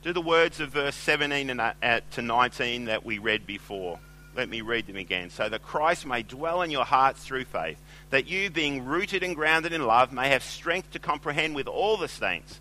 Do 0.03 0.11
the 0.11 0.19
words 0.19 0.59
of 0.59 0.71
verse 0.71 0.95
17 0.95 1.57
uh, 1.57 2.01
to 2.11 2.21
19 2.21 2.85
that 2.85 3.05
we 3.05 3.17
read 3.17 3.47
before. 3.47 3.97
Let 4.35 4.49
me 4.49 4.59
read 4.59 4.87
them 4.87 4.97
again. 4.97 5.29
So 5.29 5.47
that 5.47 5.63
Christ 5.63 6.05
may 6.05 6.23
dwell 6.23 6.61
in 6.61 6.69
your 6.69 6.83
hearts 6.83 7.23
through 7.23 7.45
faith, 7.45 7.81
that 8.09 8.27
you, 8.27 8.49
being 8.49 8.83
rooted 8.83 9.23
and 9.23 9.37
grounded 9.37 9.71
in 9.71 9.85
love, 9.87 10.11
may 10.11 10.27
have 10.27 10.43
strength 10.43 10.91
to 10.91 10.99
comprehend 10.99 11.55
with 11.55 11.69
all 11.69 11.95
the 11.95 12.09
saints 12.09 12.59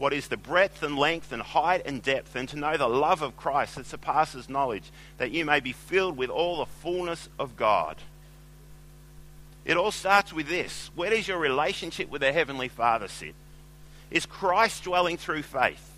what 0.00 0.14
is 0.14 0.28
the 0.28 0.36
breadth 0.38 0.82
and 0.82 0.96
length 0.96 1.30
and 1.30 1.42
height 1.42 1.82
and 1.84 2.02
depth, 2.02 2.34
and 2.34 2.48
to 2.48 2.56
know 2.56 2.74
the 2.78 2.88
love 2.88 3.20
of 3.20 3.36
Christ 3.36 3.74
that 3.74 3.84
surpasses 3.84 4.48
knowledge, 4.48 4.90
that 5.18 5.30
you 5.30 5.44
may 5.44 5.60
be 5.60 5.72
filled 5.72 6.16
with 6.16 6.30
all 6.30 6.56
the 6.56 6.64
fullness 6.64 7.28
of 7.38 7.54
God. 7.54 7.98
It 9.66 9.76
all 9.76 9.90
starts 9.90 10.32
with 10.32 10.48
this 10.48 10.90
where 10.94 11.10
does 11.10 11.28
your 11.28 11.36
relationship 11.36 12.08
with 12.08 12.22
the 12.22 12.32
Heavenly 12.32 12.68
Father 12.68 13.08
sit? 13.08 13.34
Is 14.10 14.24
Christ 14.24 14.84
dwelling 14.84 15.18
through 15.18 15.42
faith? 15.42 15.92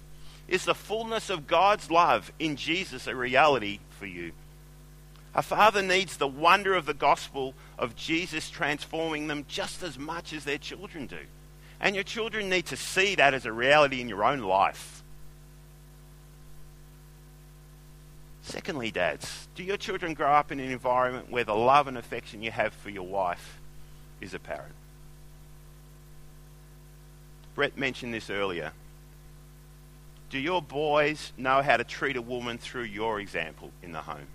Is 0.48 0.64
the 0.64 0.74
fullness 0.74 1.30
of 1.30 1.46
God's 1.46 1.88
love 1.88 2.32
in 2.40 2.56
Jesus 2.56 3.06
a 3.06 3.14
reality 3.14 3.78
for 4.00 4.06
you? 4.06 4.32
A 5.32 5.42
father 5.42 5.80
needs 5.80 6.16
the 6.16 6.26
wonder 6.26 6.74
of 6.74 6.86
the 6.86 6.92
gospel 6.92 7.54
of 7.78 7.94
Jesus 7.94 8.50
transforming 8.50 9.28
them 9.28 9.44
just 9.46 9.80
as 9.84 9.96
much 9.96 10.32
as 10.32 10.42
their 10.42 10.58
children 10.58 11.06
do. 11.06 11.20
And 11.82 11.96
your 11.96 12.04
children 12.04 12.48
need 12.48 12.66
to 12.66 12.76
see 12.76 13.16
that 13.16 13.34
as 13.34 13.44
a 13.44 13.52
reality 13.52 14.00
in 14.00 14.08
your 14.08 14.24
own 14.24 14.38
life. 14.38 15.02
Secondly, 18.42 18.92
dads, 18.92 19.48
do 19.56 19.64
your 19.64 19.76
children 19.76 20.14
grow 20.14 20.32
up 20.32 20.52
in 20.52 20.60
an 20.60 20.70
environment 20.70 21.30
where 21.30 21.44
the 21.44 21.54
love 21.54 21.88
and 21.88 21.98
affection 21.98 22.42
you 22.42 22.52
have 22.52 22.72
for 22.72 22.90
your 22.90 23.06
wife 23.06 23.58
is 24.20 24.32
apparent? 24.32 24.74
Brett 27.56 27.76
mentioned 27.76 28.14
this 28.14 28.30
earlier. 28.30 28.72
Do 30.30 30.38
your 30.38 30.62
boys 30.62 31.32
know 31.36 31.62
how 31.62 31.76
to 31.76 31.84
treat 31.84 32.16
a 32.16 32.22
woman 32.22 32.58
through 32.58 32.84
your 32.84 33.20
example 33.20 33.70
in 33.82 33.92
the 33.92 34.00
home? 34.00 34.28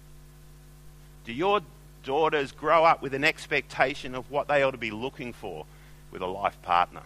Do 1.26 1.34
your 1.34 1.62
daughters 2.04 2.52
grow 2.52 2.84
up 2.86 3.02
with 3.02 3.14
an 3.14 3.24
expectation 3.24 4.16
of 4.16 4.30
what 4.30 4.48
they 4.48 4.64
ought 4.64 4.72
to 4.72 4.78
be 4.78 4.92
looking 4.92 5.34
for 5.34 5.66
with 6.12 6.22
a 6.22 6.28
life 6.28 6.62
partner? 6.62 7.02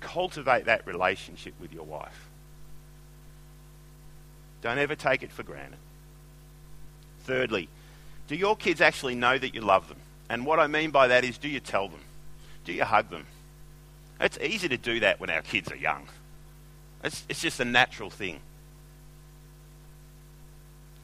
Cultivate 0.00 0.66
that 0.66 0.86
relationship 0.86 1.54
with 1.60 1.72
your 1.72 1.84
wife. 1.84 2.28
Don't 4.62 4.78
ever 4.78 4.94
take 4.94 5.22
it 5.22 5.32
for 5.32 5.42
granted. 5.42 5.78
Thirdly, 7.24 7.68
do 8.28 8.34
your 8.34 8.56
kids 8.56 8.80
actually 8.80 9.14
know 9.14 9.38
that 9.38 9.54
you 9.54 9.60
love 9.60 9.88
them? 9.88 9.98
And 10.28 10.46
what 10.46 10.60
I 10.60 10.66
mean 10.66 10.90
by 10.90 11.08
that 11.08 11.24
is, 11.24 11.38
do 11.38 11.48
you 11.48 11.60
tell 11.60 11.88
them? 11.88 12.00
Do 12.64 12.72
you 12.72 12.84
hug 12.84 13.10
them? 13.10 13.26
It's 14.20 14.38
easy 14.38 14.68
to 14.68 14.76
do 14.76 15.00
that 15.00 15.18
when 15.18 15.30
our 15.30 15.42
kids 15.42 15.70
are 15.72 15.76
young. 15.76 16.08
It's, 17.02 17.24
it's 17.28 17.40
just 17.40 17.58
a 17.60 17.64
natural 17.64 18.10
thing. 18.10 18.40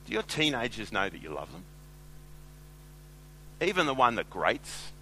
Do 0.07 0.13
your 0.13 0.23
teenagers 0.23 0.93
know 0.93 1.09
that 1.09 1.23
you 1.23 1.31
love 1.31 1.51
them? 1.53 1.65
Even 3.61 3.87
the 3.87 3.95
one 3.95 4.17
that 4.17 4.29
grates, 4.29 4.93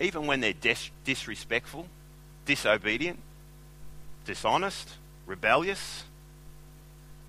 even 0.00 0.26
when 0.26 0.40
they're 0.40 0.52
dis- 0.52 0.90
disrespectful, 1.04 1.88
disobedient, 2.46 3.18
dishonest, 4.24 4.94
rebellious? 5.26 6.04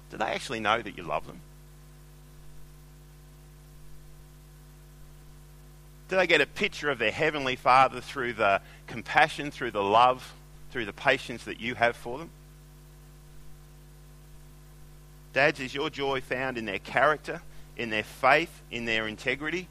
Do 0.09 0.17
they 0.17 0.25
actually 0.25 0.61
know 0.61 0.81
that 0.81 0.97
you 0.97 1.03
love 1.03 1.27
them? 1.27 1.41
Do 6.07 6.15
they 6.15 6.27
get 6.27 6.39
a 6.39 6.45
picture 6.45 6.89
of 6.89 6.99
their 6.99 7.11
Heavenly 7.11 7.57
Father 7.57 7.99
through 7.99 8.33
the 8.33 8.61
compassion, 8.87 9.51
through 9.51 9.71
the 9.71 9.83
love, 9.83 10.33
through 10.71 10.85
the 10.85 10.93
patience 10.93 11.43
that 11.43 11.59
you 11.59 11.75
have 11.75 11.97
for 11.97 12.17
them? 12.17 12.29
Dads, 15.33 15.59
is 15.59 15.75
your 15.75 15.89
joy 15.89 16.21
found 16.21 16.57
in 16.57 16.65
their 16.65 16.79
character, 16.79 17.41
in 17.75 17.89
their 17.89 18.03
faith, 18.03 18.61
in 18.71 18.85
their 18.85 19.07
integrity? 19.07 19.67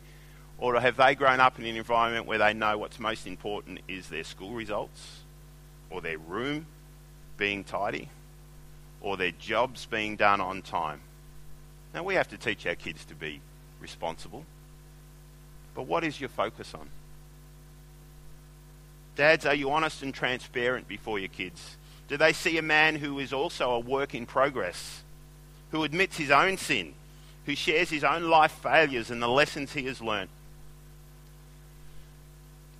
Or 0.58 0.78
have 0.78 0.96
they 0.96 1.14
grown 1.14 1.40
up 1.40 1.58
in 1.58 1.64
an 1.64 1.76
environment 1.76 2.26
where 2.26 2.38
they 2.38 2.52
know 2.52 2.76
what's 2.76 3.00
most 3.00 3.26
important 3.26 3.80
is 3.88 4.08
their 4.08 4.24
school 4.24 4.52
results, 4.52 5.20
or 5.90 6.00
their 6.00 6.18
room 6.18 6.66
being 7.36 7.64
tidy 7.64 8.08
or 9.00 9.16
their 9.16 9.30
jobs 9.32 9.86
being 9.86 10.16
done 10.16 10.40
on 10.40 10.62
time. 10.62 11.00
Now, 11.94 12.02
we 12.02 12.14
have 12.14 12.28
to 12.28 12.36
teach 12.36 12.66
our 12.66 12.74
kids 12.74 13.04
to 13.06 13.14
be 13.14 13.40
responsible. 13.80 14.44
But 15.74 15.82
what 15.82 16.04
is 16.04 16.20
your 16.20 16.28
focus 16.28 16.74
on? 16.74 16.88
Dads, 19.14 19.46
are 19.46 19.54
you 19.54 19.70
honest 19.70 20.02
and 20.02 20.12
transparent 20.12 20.88
before 20.88 21.18
your 21.18 21.28
kids? 21.28 21.76
Do 22.08 22.16
they 22.16 22.32
see 22.32 22.58
a 22.58 22.62
man 22.62 22.96
who 22.96 23.18
is 23.18 23.32
also 23.32 23.70
a 23.70 23.80
work 23.80 24.14
in 24.14 24.26
progress, 24.26 25.02
who 25.70 25.84
admits 25.84 26.16
his 26.16 26.30
own 26.30 26.56
sin, 26.58 26.94
who 27.46 27.54
shares 27.54 27.90
his 27.90 28.04
own 28.04 28.24
life 28.24 28.52
failures 28.52 29.10
and 29.10 29.22
the 29.22 29.28
lessons 29.28 29.72
he 29.72 29.84
has 29.84 30.02
learnt? 30.02 30.30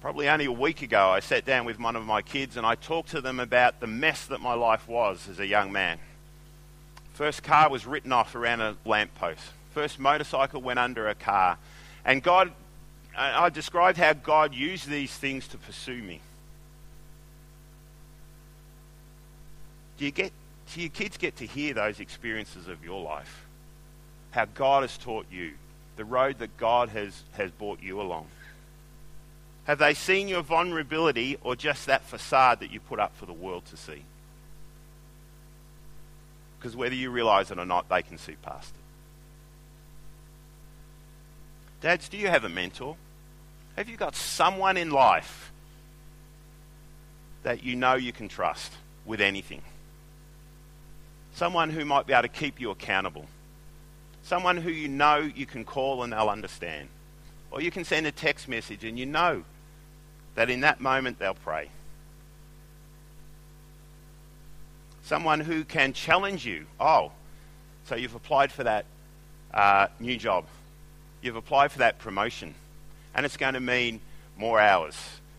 Probably 0.06 0.28
only 0.28 0.44
a 0.44 0.52
week 0.52 0.82
ago, 0.82 1.08
I 1.08 1.18
sat 1.18 1.44
down 1.44 1.64
with 1.64 1.80
one 1.80 1.96
of 1.96 2.04
my 2.04 2.22
kids 2.22 2.56
and 2.56 2.64
I 2.64 2.76
talked 2.76 3.08
to 3.08 3.20
them 3.20 3.40
about 3.40 3.80
the 3.80 3.88
mess 3.88 4.26
that 4.26 4.40
my 4.40 4.54
life 4.54 4.86
was 4.86 5.26
as 5.28 5.40
a 5.40 5.46
young 5.48 5.72
man. 5.72 5.98
First 7.14 7.42
car 7.42 7.68
was 7.68 7.88
written 7.88 8.12
off 8.12 8.36
around 8.36 8.60
a 8.60 8.76
lamppost. 8.84 9.42
First 9.74 9.98
motorcycle 9.98 10.62
went 10.62 10.78
under 10.78 11.08
a 11.08 11.16
car. 11.16 11.58
And 12.04 12.22
God, 12.22 12.52
I 13.18 13.48
described 13.48 13.98
how 13.98 14.12
God 14.12 14.54
used 14.54 14.88
these 14.88 15.12
things 15.12 15.48
to 15.48 15.58
pursue 15.58 16.00
me. 16.00 16.20
Do 19.98 20.04
you 20.04 20.12
get, 20.12 20.30
do 20.72 20.82
your 20.82 20.90
kids 20.90 21.16
get 21.16 21.34
to 21.38 21.46
hear 21.46 21.74
those 21.74 21.98
experiences 21.98 22.68
of 22.68 22.84
your 22.84 23.02
life? 23.02 23.44
How 24.30 24.44
God 24.44 24.84
has 24.84 24.96
taught 24.96 25.26
you, 25.32 25.54
the 25.96 26.04
road 26.04 26.38
that 26.38 26.56
God 26.58 26.90
has, 26.90 27.24
has 27.32 27.50
brought 27.50 27.82
you 27.82 28.00
along. 28.00 28.28
Have 29.66 29.78
they 29.78 29.94
seen 29.94 30.28
your 30.28 30.42
vulnerability 30.42 31.38
or 31.42 31.56
just 31.56 31.86
that 31.86 32.04
facade 32.04 32.60
that 32.60 32.70
you 32.70 32.78
put 32.78 33.00
up 33.00 33.16
for 33.16 33.26
the 33.26 33.32
world 33.32 33.64
to 33.66 33.76
see? 33.76 34.02
Because 36.58 36.76
whether 36.76 36.94
you 36.94 37.10
realize 37.10 37.50
it 37.50 37.58
or 37.58 37.66
not, 37.66 37.88
they 37.88 38.02
can 38.02 38.16
see 38.16 38.34
past 38.42 38.68
it. 38.68 38.80
Dads, 41.82 42.08
do 42.08 42.16
you 42.16 42.28
have 42.28 42.44
a 42.44 42.48
mentor? 42.48 42.96
Have 43.76 43.88
you 43.88 43.96
got 43.96 44.14
someone 44.14 44.76
in 44.76 44.90
life 44.90 45.50
that 47.42 47.62
you 47.62 47.76
know 47.76 47.94
you 47.94 48.12
can 48.12 48.28
trust 48.28 48.72
with 49.04 49.20
anything? 49.20 49.62
Someone 51.34 51.70
who 51.70 51.84
might 51.84 52.06
be 52.06 52.12
able 52.12 52.22
to 52.22 52.28
keep 52.28 52.60
you 52.60 52.70
accountable. 52.70 53.26
Someone 54.22 54.56
who 54.56 54.70
you 54.70 54.88
know 54.88 55.18
you 55.18 55.44
can 55.44 55.64
call 55.64 56.02
and 56.02 56.12
they'll 56.12 56.28
understand 56.28 56.88
Or 57.50 57.60
you 57.60 57.70
can 57.70 57.84
send 57.84 58.06
a 58.06 58.12
text 58.12 58.48
message 58.48 58.82
and 58.82 58.98
you 58.98 59.06
know 59.06 59.44
that 60.36 60.48
in 60.48 60.60
that 60.60 60.80
moment 60.80 61.18
they'll 61.18 61.34
pray. 61.34 61.68
Someone 65.02 65.40
who 65.40 65.64
can 65.64 65.92
challenge 65.92 66.46
you. 66.46 66.66
Oh, 66.78 67.12
so 67.86 67.94
you've 67.94 68.14
applied 68.14 68.52
for 68.52 68.64
that 68.64 68.84
uh, 69.52 69.88
new 69.98 70.16
job. 70.16 70.44
You've 71.22 71.36
applied 71.36 71.72
for 71.72 71.78
that 71.78 71.98
promotion. 71.98 72.54
And 73.14 73.24
it's 73.24 73.36
going 73.36 73.54
to 73.54 73.60
mean 73.60 74.00
more 74.36 74.60
hours, 74.60 74.96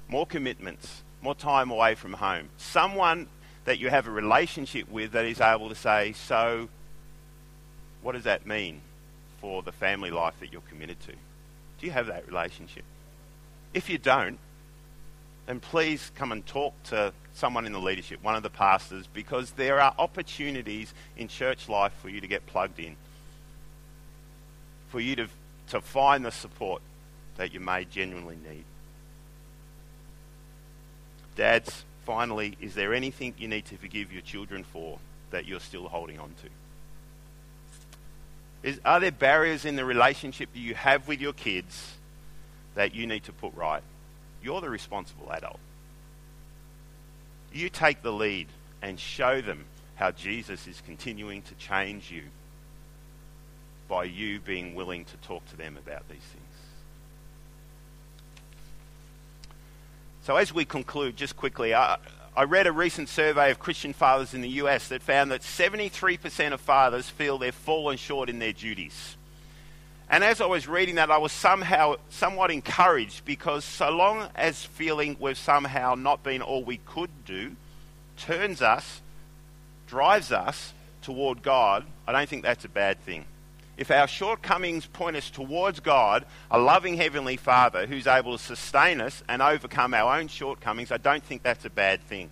more 0.07 0.25
commitments, 0.25 1.03
more 1.21 1.35
time 1.35 1.69
away 1.69 1.95
from 1.95 2.13
home. 2.13 2.49
Someone 2.57 3.27
that 3.65 3.79
you 3.79 3.89
have 3.89 4.07
a 4.07 4.11
relationship 4.11 4.89
with 4.89 5.11
that 5.11 5.25
is 5.25 5.41
able 5.41 5.69
to 5.69 5.75
say, 5.75 6.13
So, 6.13 6.69
what 8.01 8.13
does 8.13 8.23
that 8.23 8.47
mean 8.47 8.81
for 9.41 9.61
the 9.61 9.71
family 9.71 10.09
life 10.09 10.35
that 10.39 10.51
you're 10.51 10.61
committed 10.61 10.99
to? 11.01 11.11
Do 11.11 11.85
you 11.85 11.91
have 11.91 12.07
that 12.07 12.25
relationship? 12.25 12.85
If 13.73 13.89
you 13.89 13.97
don't, 13.97 14.39
then 15.47 15.59
please 15.61 16.11
come 16.15 16.31
and 16.31 16.45
talk 16.45 16.73
to 16.83 17.13
someone 17.33 17.65
in 17.65 17.71
the 17.71 17.79
leadership, 17.79 18.21
one 18.21 18.35
of 18.35 18.43
the 18.43 18.49
pastors, 18.49 19.07
because 19.13 19.51
there 19.51 19.79
are 19.79 19.95
opportunities 19.97 20.93
in 21.15 21.27
church 21.27 21.69
life 21.69 21.93
for 22.01 22.09
you 22.09 22.21
to 22.21 22.27
get 22.27 22.45
plugged 22.45 22.79
in, 22.79 22.95
for 24.89 24.99
you 24.99 25.15
to, 25.15 25.27
to 25.69 25.81
find 25.81 26.25
the 26.25 26.31
support 26.31 26.81
that 27.37 27.53
you 27.53 27.61
may 27.61 27.85
genuinely 27.85 28.37
need. 28.49 28.65
Dads, 31.37 31.85
finally, 32.05 32.57
is 32.59 32.75
there 32.75 32.93
anything 32.93 33.33
you 33.37 33.47
need 33.47 33.65
to 33.65 33.77
forgive 33.77 34.11
your 34.11 34.23
children 34.23 34.65
for 34.65 34.99
that 35.31 35.45
you're 35.45 35.59
still 35.61 35.87
holding 35.87 36.19
on 36.19 36.33
to? 36.41 36.49
Is, 38.69 38.81
are 38.83 38.99
there 38.99 39.11
barriers 39.11 39.63
in 39.63 39.77
the 39.77 39.85
relationship 39.85 40.51
that 40.51 40.59
you 40.59 40.75
have 40.75 41.07
with 41.07 41.21
your 41.21 41.33
kids 41.33 41.93
that 42.75 42.93
you 42.93 43.07
need 43.07 43.23
to 43.25 43.31
put 43.31 43.53
right? 43.55 43.83
You're 44.43 44.61
the 44.61 44.69
responsible 44.69 45.31
adult. 45.31 45.59
You 47.53 47.69
take 47.69 48.01
the 48.01 48.11
lead 48.11 48.47
and 48.81 48.99
show 48.99 49.41
them 49.41 49.65
how 49.95 50.11
Jesus 50.11 50.67
is 50.67 50.81
continuing 50.85 51.41
to 51.43 51.55
change 51.55 52.11
you 52.11 52.23
by 53.87 54.03
you 54.03 54.39
being 54.39 54.75
willing 54.75 55.05
to 55.05 55.17
talk 55.17 55.47
to 55.49 55.57
them 55.57 55.77
about 55.77 56.07
these 56.09 56.19
things. 56.19 56.43
So, 60.23 60.35
as 60.35 60.53
we 60.53 60.65
conclude, 60.65 61.15
just 61.15 61.37
quickly, 61.37 61.73
I, 61.73 61.97
I 62.35 62.43
read 62.43 62.67
a 62.67 62.71
recent 62.71 63.07
survey 63.07 63.49
of 63.49 63.59
Christian 63.59 63.93
fathers 63.93 64.33
in 64.33 64.41
the 64.41 64.49
US 64.49 64.89
that 64.89 65.01
found 65.01 65.31
that 65.31 65.41
73% 65.41 66.53
of 66.53 66.61
fathers 66.61 67.09
feel 67.09 67.37
they've 67.37 67.55
fallen 67.55 67.97
short 67.97 68.29
in 68.29 68.37
their 68.37 68.53
duties. 68.53 69.15
And 70.09 70.23
as 70.23 70.39
I 70.39 70.45
was 70.45 70.67
reading 70.67 70.95
that, 70.95 71.11
I 71.11 71.17
was 71.17 71.33
somehow 71.33 71.95
somewhat 72.09 72.49
encouraged 72.49 73.25
because 73.25 73.65
so 73.65 73.89
long 73.89 74.29
as 74.35 74.63
feeling 74.63 75.17
we've 75.19 75.37
somehow 75.37 75.95
not 75.95 76.23
been 76.23 76.41
all 76.41 76.63
we 76.63 76.77
could 76.77 77.09
do 77.25 77.55
turns 78.17 78.61
us, 78.61 79.01
drives 79.87 80.31
us 80.31 80.73
toward 81.01 81.43
God, 81.43 81.85
I 82.07 82.13
don't 82.13 82.27
think 82.27 82.43
that's 82.43 82.65
a 82.65 82.69
bad 82.69 82.99
thing. 83.01 83.25
If 83.77 83.91
our 83.91 84.07
shortcomings 84.07 84.87
point 84.87 85.17
us 85.17 85.29
towards 85.29 85.81
God, 85.81 86.25
a 86.49 86.57
loving 86.57 86.97
Heavenly 86.97 87.37
Father 87.37 87.85
who's 87.85 88.07
able 88.07 88.37
to 88.37 88.43
sustain 88.43 89.01
us 89.01 89.23
and 89.29 89.41
overcome 89.41 89.93
our 89.93 90.17
own 90.17 90.29
shortcomings, 90.29 90.91
I 90.91 90.97
don't 90.97 91.23
think 91.23 91.43
that's 91.43 91.65
a 91.65 91.69
bad 91.69 92.01
thing. 92.01 92.29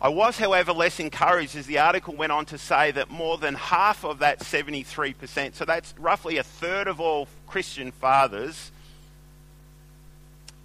I 0.00 0.10
was, 0.10 0.36
however, 0.36 0.72
less 0.72 1.00
encouraged 1.00 1.56
as 1.56 1.66
the 1.66 1.78
article 1.78 2.14
went 2.14 2.30
on 2.30 2.44
to 2.46 2.58
say 2.58 2.90
that 2.90 3.10
more 3.10 3.38
than 3.38 3.54
half 3.54 4.04
of 4.04 4.18
that 4.18 4.40
73%, 4.40 5.54
so 5.54 5.64
that's 5.64 5.94
roughly 5.98 6.36
a 6.36 6.42
third 6.42 6.86
of 6.86 7.00
all 7.00 7.28
Christian 7.46 7.92
fathers, 7.92 8.70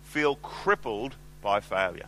feel 0.03 0.35
crippled 0.35 1.15
by 1.41 1.61
failure. 1.61 2.07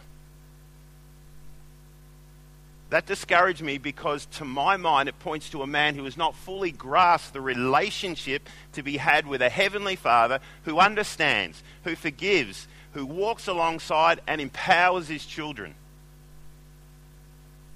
That 2.90 3.06
discouraged 3.06 3.62
me 3.62 3.78
because, 3.78 4.26
to 4.38 4.46
my 4.46 4.76
mind, 4.76 5.08
it 5.08 5.18
points 5.18 5.50
to 5.52 5.64
a 5.64 5.68
man 5.68 5.96
who 5.96 6.04
has 6.04 6.18
not 6.18 6.36
fully 6.36 6.72
grasped 6.72 7.34
the 7.34 7.42
relationship 7.42 8.48
to 8.74 8.84
be 8.84 8.98
had 8.98 9.26
with 9.26 9.42
a 9.42 9.50
heavenly 9.50 9.96
Father 9.96 10.40
who 10.66 10.78
understands, 10.78 11.64
who 11.86 11.96
forgives, 11.96 12.68
who 12.92 13.06
walks 13.06 13.48
alongside 13.48 14.20
and 14.28 14.40
empowers 14.40 15.08
his 15.08 15.26
children. 15.26 15.74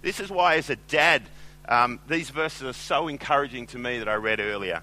This 0.01 0.19
is 0.19 0.29
why, 0.29 0.55
as 0.55 0.69
a 0.69 0.75
dad, 0.75 1.23
um, 1.67 1.99
these 2.07 2.29
verses 2.29 2.63
are 2.63 2.73
so 2.73 3.07
encouraging 3.07 3.67
to 3.67 3.77
me 3.77 3.99
that 3.99 4.07
I 4.07 4.15
read 4.15 4.39
earlier. 4.39 4.81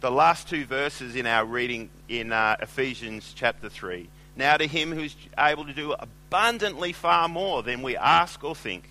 The 0.00 0.10
last 0.10 0.48
two 0.48 0.64
verses 0.64 1.16
in 1.16 1.26
our 1.26 1.44
reading 1.44 1.90
in 2.08 2.32
uh, 2.32 2.56
Ephesians 2.60 3.32
chapter 3.34 3.68
3. 3.68 4.08
Now, 4.36 4.56
to 4.56 4.66
him 4.66 4.92
who's 4.92 5.16
able 5.36 5.66
to 5.66 5.72
do 5.72 5.92
abundantly 5.92 6.92
far 6.92 7.28
more 7.28 7.64
than 7.64 7.82
we 7.82 7.96
ask 7.96 8.42
or 8.44 8.54
think, 8.54 8.88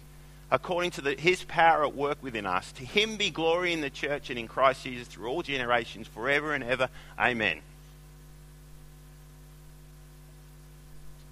according 0.51 0.91
to 0.91 1.01
the, 1.01 1.15
his 1.15 1.43
power 1.45 1.85
at 1.85 1.95
work 1.95 2.21
within 2.21 2.45
us, 2.45 2.73
to 2.73 2.83
him 2.83 3.15
be 3.15 3.29
glory 3.29 3.71
in 3.71 3.79
the 3.79 3.89
church 3.89 4.29
and 4.29 4.37
in 4.37 4.49
Christ 4.49 4.83
Jesus 4.83 5.07
through 5.07 5.29
all 5.29 5.41
generations, 5.41 6.07
forever 6.07 6.53
and 6.53 6.63
ever. 6.65 6.89
Amen. 7.17 7.61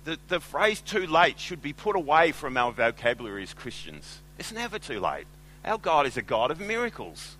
The, 0.05 0.19
the 0.27 0.39
phrase 0.39 0.81
too 0.81 1.07
late 1.07 1.39
should 1.39 1.61
be 1.61 1.73
put 1.73 1.95
away 1.95 2.31
from 2.31 2.55
our 2.55 2.71
vocabulary 2.71 3.43
as 3.43 3.53
Christians. 3.53 4.21
It's 4.37 4.51
never 4.51 4.79
too 4.79 4.99
late. 4.99 5.25
Our 5.65 5.79
God 5.79 6.05
is 6.05 6.15
a 6.15 6.21
God 6.21 6.51
of 6.51 6.59
miracles. 6.59 7.37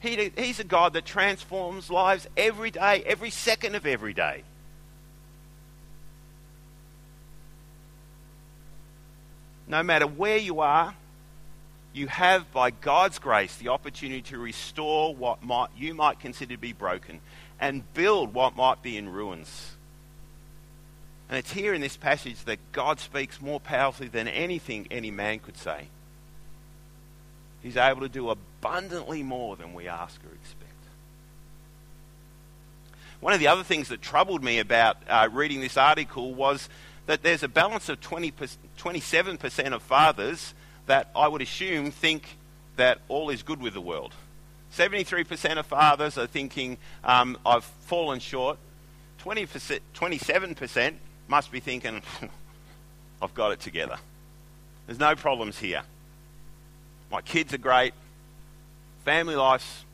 He, 0.00 0.32
he's 0.36 0.60
a 0.60 0.64
God 0.64 0.94
that 0.94 1.04
transforms 1.04 1.90
lives 1.90 2.26
every 2.36 2.70
day, 2.70 3.02
every 3.06 3.30
second 3.30 3.74
of 3.74 3.86
every 3.86 4.14
day. 4.14 4.44
No 9.68 9.82
matter 9.82 10.06
where 10.06 10.38
you 10.38 10.60
are, 10.60 10.94
you 11.92 12.06
have, 12.06 12.50
by 12.52 12.70
God's 12.70 13.18
grace, 13.18 13.56
the 13.56 13.68
opportunity 13.68 14.22
to 14.22 14.38
restore 14.38 15.14
what 15.14 15.42
might, 15.42 15.68
you 15.76 15.92
might 15.92 16.20
consider 16.20 16.54
to 16.54 16.60
be 16.60 16.72
broken 16.72 17.20
and 17.60 17.82
build 17.94 18.32
what 18.32 18.54
might 18.54 18.82
be 18.82 18.96
in 18.96 19.08
ruins. 19.08 19.75
And 21.28 21.38
it's 21.38 21.52
here 21.52 21.74
in 21.74 21.80
this 21.80 21.96
passage 21.96 22.44
that 22.44 22.58
God 22.72 23.00
speaks 23.00 23.40
more 23.40 23.58
powerfully 23.58 24.08
than 24.08 24.28
anything 24.28 24.86
any 24.90 25.10
man 25.10 25.40
could 25.40 25.56
say. 25.56 25.88
He's 27.62 27.76
able 27.76 28.02
to 28.02 28.08
do 28.08 28.30
abundantly 28.30 29.22
more 29.22 29.56
than 29.56 29.74
we 29.74 29.88
ask 29.88 30.20
or 30.22 30.32
expect. 30.34 30.62
One 33.20 33.32
of 33.32 33.40
the 33.40 33.48
other 33.48 33.64
things 33.64 33.88
that 33.88 34.02
troubled 34.02 34.44
me 34.44 34.60
about 34.60 34.98
uh, 35.08 35.28
reading 35.32 35.60
this 35.60 35.76
article 35.76 36.34
was 36.34 36.68
that 37.06 37.22
there's 37.22 37.42
a 37.42 37.48
balance 37.48 37.88
of 37.88 38.00
20 38.00 38.32
27% 38.78 39.72
of 39.72 39.82
fathers 39.82 40.54
that 40.86 41.10
I 41.16 41.26
would 41.26 41.42
assume 41.42 41.90
think 41.90 42.36
that 42.76 43.00
all 43.08 43.30
is 43.30 43.42
good 43.42 43.60
with 43.60 43.74
the 43.74 43.80
world. 43.80 44.14
73% 44.72 45.58
of 45.58 45.66
fathers 45.66 46.18
are 46.18 46.26
thinking, 46.26 46.76
um, 47.02 47.38
I've 47.46 47.64
fallen 47.64 48.20
short. 48.20 48.58
20%, 49.24 49.80
27% 49.94 50.94
must 51.28 51.50
be 51.50 51.60
thinking, 51.60 52.02
I've 53.22 53.34
got 53.34 53.52
it 53.52 53.60
together. 53.60 53.96
There's 54.86 54.98
no 54.98 55.14
problems 55.14 55.58
here. 55.58 55.82
My 57.10 57.20
kids 57.20 57.52
are 57.54 57.58
great. 57.58 57.94
Family 59.04 59.36
life's 59.36 59.84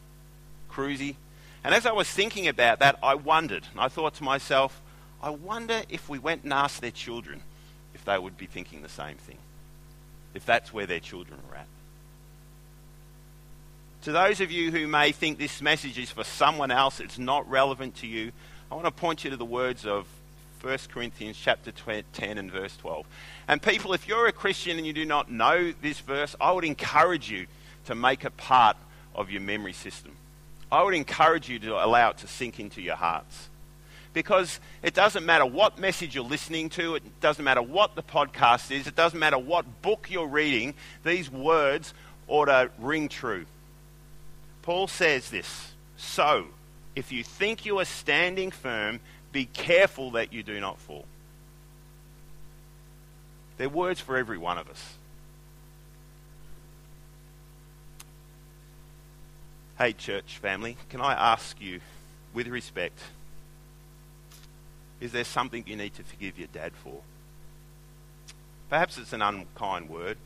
cruisy. 0.70 1.16
And 1.64 1.74
as 1.74 1.86
I 1.86 1.92
was 1.92 2.08
thinking 2.08 2.48
about 2.48 2.80
that, 2.80 2.98
I 3.02 3.14
wondered. 3.14 3.64
I 3.78 3.88
thought 3.88 4.14
to 4.14 4.24
myself, 4.24 4.80
I 5.22 5.30
wonder 5.30 5.82
if 5.88 6.08
we 6.08 6.18
went 6.18 6.44
and 6.44 6.52
asked 6.52 6.80
their 6.80 6.90
children 6.90 7.42
if 7.94 8.04
they 8.04 8.18
would 8.18 8.36
be 8.36 8.46
thinking 8.46 8.82
the 8.82 8.88
same 8.88 9.16
thing. 9.16 9.38
If 10.34 10.44
that's 10.44 10.72
where 10.72 10.86
their 10.86 11.00
children 11.00 11.38
are 11.50 11.56
at. 11.56 11.66
To 14.02 14.12
those 14.12 14.40
of 14.40 14.50
you 14.50 14.72
who 14.72 14.88
may 14.88 15.12
think 15.12 15.38
this 15.38 15.62
message 15.62 15.98
is 15.98 16.10
for 16.10 16.24
someone 16.24 16.72
else, 16.72 16.98
it's 16.98 17.18
not 17.18 17.48
relevant 17.48 17.96
to 17.96 18.08
you, 18.08 18.32
I 18.70 18.74
want 18.74 18.86
to 18.86 18.90
point 18.90 19.22
you 19.22 19.30
to 19.30 19.36
the 19.36 19.44
words 19.44 19.86
of 19.86 20.06
1 20.62 20.78
Corinthians 20.92 21.36
chapter 21.42 21.72
10 21.72 22.38
and 22.38 22.50
verse 22.50 22.76
12. 22.76 23.04
And 23.48 23.60
people, 23.60 23.92
if 23.94 24.06
you're 24.06 24.28
a 24.28 24.32
Christian 24.32 24.78
and 24.78 24.86
you 24.86 24.92
do 24.92 25.04
not 25.04 25.30
know 25.30 25.72
this 25.82 25.98
verse, 25.98 26.36
I 26.40 26.52
would 26.52 26.64
encourage 26.64 27.30
you 27.30 27.46
to 27.86 27.96
make 27.96 28.24
it 28.24 28.36
part 28.36 28.76
of 29.14 29.30
your 29.30 29.40
memory 29.40 29.72
system. 29.72 30.12
I 30.70 30.82
would 30.82 30.94
encourage 30.94 31.48
you 31.48 31.58
to 31.60 31.84
allow 31.84 32.10
it 32.10 32.18
to 32.18 32.28
sink 32.28 32.60
into 32.60 32.80
your 32.80 32.94
hearts. 32.94 33.48
Because 34.14 34.60
it 34.82 34.94
doesn't 34.94 35.26
matter 35.26 35.44
what 35.44 35.78
message 35.78 36.14
you're 36.14 36.24
listening 36.24 36.68
to, 36.70 36.94
it 36.94 37.20
doesn't 37.20 37.44
matter 37.44 37.62
what 37.62 37.94
the 37.94 38.02
podcast 38.02 38.70
is, 38.70 38.86
it 38.86 38.94
doesn't 38.94 39.18
matter 39.18 39.38
what 39.38 39.82
book 39.82 40.08
you're 40.10 40.28
reading, 40.28 40.74
these 41.02 41.30
words 41.30 41.92
ought 42.28 42.44
to 42.46 42.70
ring 42.78 43.08
true. 43.08 43.46
Paul 44.62 44.86
says 44.86 45.30
this 45.30 45.72
So, 45.96 46.46
if 46.94 47.10
you 47.10 47.24
think 47.24 47.66
you 47.66 47.78
are 47.78 47.84
standing 47.84 48.50
firm, 48.50 49.00
be 49.32 49.46
careful 49.46 50.12
that 50.12 50.32
you 50.32 50.42
do 50.42 50.60
not 50.60 50.78
fall. 50.78 51.06
They're 53.56 53.68
words 53.68 54.00
for 54.00 54.16
every 54.16 54.38
one 54.38 54.58
of 54.58 54.68
us. 54.68 54.94
Hey, 59.78 59.94
church 59.94 60.38
family, 60.38 60.76
can 60.90 61.00
I 61.00 61.14
ask 61.14 61.60
you 61.60 61.80
with 62.34 62.46
respect, 62.46 62.98
is 65.00 65.12
there 65.12 65.24
something 65.24 65.64
you 65.66 65.76
need 65.76 65.94
to 65.94 66.04
forgive 66.04 66.38
your 66.38 66.48
dad 66.52 66.72
for? 66.84 67.00
Perhaps 68.68 68.98
it's 68.98 69.12
an 69.12 69.22
unkind 69.22 69.88
word. 69.88 70.16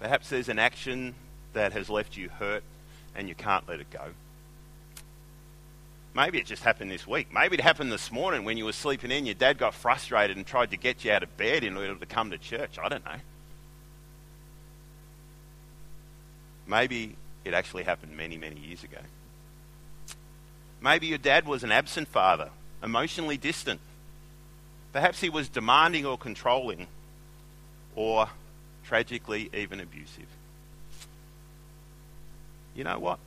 Perhaps 0.00 0.28
there's 0.28 0.48
an 0.48 0.58
action 0.58 1.14
that 1.54 1.72
has 1.72 1.88
left 1.88 2.16
you 2.16 2.28
hurt 2.28 2.62
and 3.16 3.28
you 3.28 3.34
can't 3.34 3.68
let 3.68 3.80
it 3.80 3.90
go. 3.90 4.10
Maybe 6.14 6.38
it 6.38 6.46
just 6.46 6.62
happened 6.62 6.90
this 6.90 7.06
week. 7.06 7.32
Maybe 7.32 7.54
it 7.54 7.60
happened 7.60 7.92
this 7.92 8.10
morning 8.10 8.44
when 8.44 8.56
you 8.56 8.64
were 8.64 8.72
sleeping 8.72 9.10
in. 9.10 9.26
Your 9.26 9.34
dad 9.34 9.58
got 9.58 9.74
frustrated 9.74 10.36
and 10.36 10.46
tried 10.46 10.70
to 10.70 10.76
get 10.76 11.04
you 11.04 11.12
out 11.12 11.22
of 11.22 11.36
bed 11.36 11.62
in 11.62 11.76
order 11.76 11.94
to 11.94 12.06
come 12.06 12.30
to 12.30 12.38
church. 12.38 12.78
I 12.82 12.88
don't 12.88 13.04
know. 13.04 13.20
Maybe 16.66 17.16
it 17.44 17.54
actually 17.54 17.84
happened 17.84 18.16
many, 18.16 18.36
many 18.36 18.58
years 18.60 18.84
ago. 18.84 18.98
Maybe 20.80 21.06
your 21.06 21.18
dad 21.18 21.46
was 21.46 21.64
an 21.64 21.72
absent 21.72 22.08
father, 22.08 22.50
emotionally 22.82 23.36
distant. 23.36 23.80
Perhaps 24.92 25.20
he 25.20 25.28
was 25.28 25.48
demanding 25.48 26.06
or 26.06 26.18
controlling, 26.18 26.86
or 27.94 28.28
tragically 28.84 29.50
even 29.54 29.80
abusive. 29.80 30.26
You 32.74 32.84
know 32.84 32.98
what? 32.98 33.18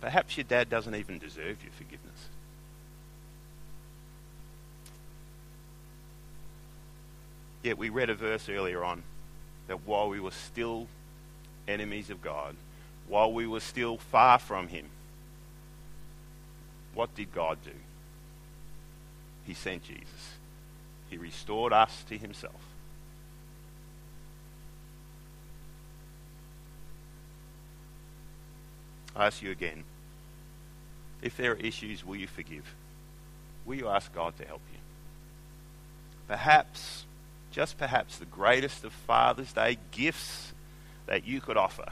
Perhaps 0.00 0.36
your 0.36 0.44
dad 0.44 0.68
doesn't 0.68 0.94
even 0.94 1.18
deserve 1.18 1.62
your 1.62 1.72
forgiveness. 1.72 2.28
Yet 7.62 7.78
we 7.78 7.88
read 7.88 8.10
a 8.10 8.14
verse 8.14 8.48
earlier 8.48 8.84
on 8.84 9.02
that 9.66 9.86
while 9.86 10.08
we 10.08 10.20
were 10.20 10.30
still 10.30 10.86
enemies 11.66 12.10
of 12.10 12.22
God, 12.22 12.54
while 13.08 13.32
we 13.32 13.46
were 13.46 13.60
still 13.60 13.96
far 13.96 14.38
from 14.38 14.68
Him, 14.68 14.86
what 16.94 17.14
did 17.14 17.34
God 17.34 17.58
do? 17.64 17.72
He 19.46 19.54
sent 19.54 19.82
Jesus. 19.84 20.36
He 21.10 21.16
restored 21.16 21.72
us 21.72 22.04
to 22.08 22.16
Himself. 22.16 22.60
I 29.16 29.26
ask 29.26 29.42
you 29.42 29.50
again 29.50 29.84
if 31.22 31.36
there 31.36 31.52
are 31.52 31.56
issues, 31.56 32.04
will 32.04 32.16
you 32.16 32.26
forgive? 32.26 32.74
Will 33.64 33.74
you 33.74 33.88
ask 33.88 34.14
God 34.14 34.36
to 34.38 34.44
help 34.44 34.60
you? 34.72 34.78
Perhaps, 36.28 37.06
just 37.50 37.78
perhaps, 37.78 38.18
the 38.18 38.26
greatest 38.26 38.84
of 38.84 38.92
Father's 38.92 39.52
Day 39.52 39.78
gifts 39.90 40.52
that 41.06 41.26
you 41.26 41.40
could 41.40 41.56
offer 41.56 41.86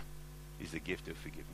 is 0.61 0.73
the 0.73 0.79
gift 0.79 1.09
of 1.09 1.17
forgiveness. 1.17 1.49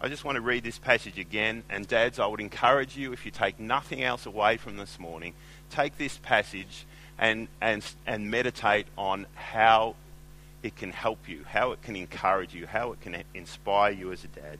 I 0.00 0.08
just 0.08 0.24
want 0.24 0.36
to 0.36 0.42
read 0.42 0.62
this 0.62 0.78
passage 0.78 1.18
again. 1.18 1.64
And, 1.68 1.88
dads, 1.88 2.20
I 2.20 2.26
would 2.26 2.40
encourage 2.40 2.96
you, 2.96 3.12
if 3.12 3.24
you 3.24 3.32
take 3.32 3.58
nothing 3.58 4.04
else 4.04 4.26
away 4.26 4.58
from 4.58 4.76
this 4.76 4.98
morning, 4.98 5.32
take 5.70 5.98
this 5.98 6.18
passage 6.18 6.86
and, 7.18 7.48
and, 7.60 7.84
and 8.06 8.30
meditate 8.30 8.86
on 8.96 9.26
how 9.34 9.96
it 10.62 10.76
can 10.76 10.92
help 10.92 11.28
you, 11.28 11.44
how 11.48 11.72
it 11.72 11.82
can 11.82 11.96
encourage 11.96 12.54
you, 12.54 12.66
how 12.66 12.92
it 12.92 13.00
can 13.00 13.22
inspire 13.34 13.92
you 13.92 14.12
as 14.12 14.24
a 14.24 14.28
dad. 14.28 14.58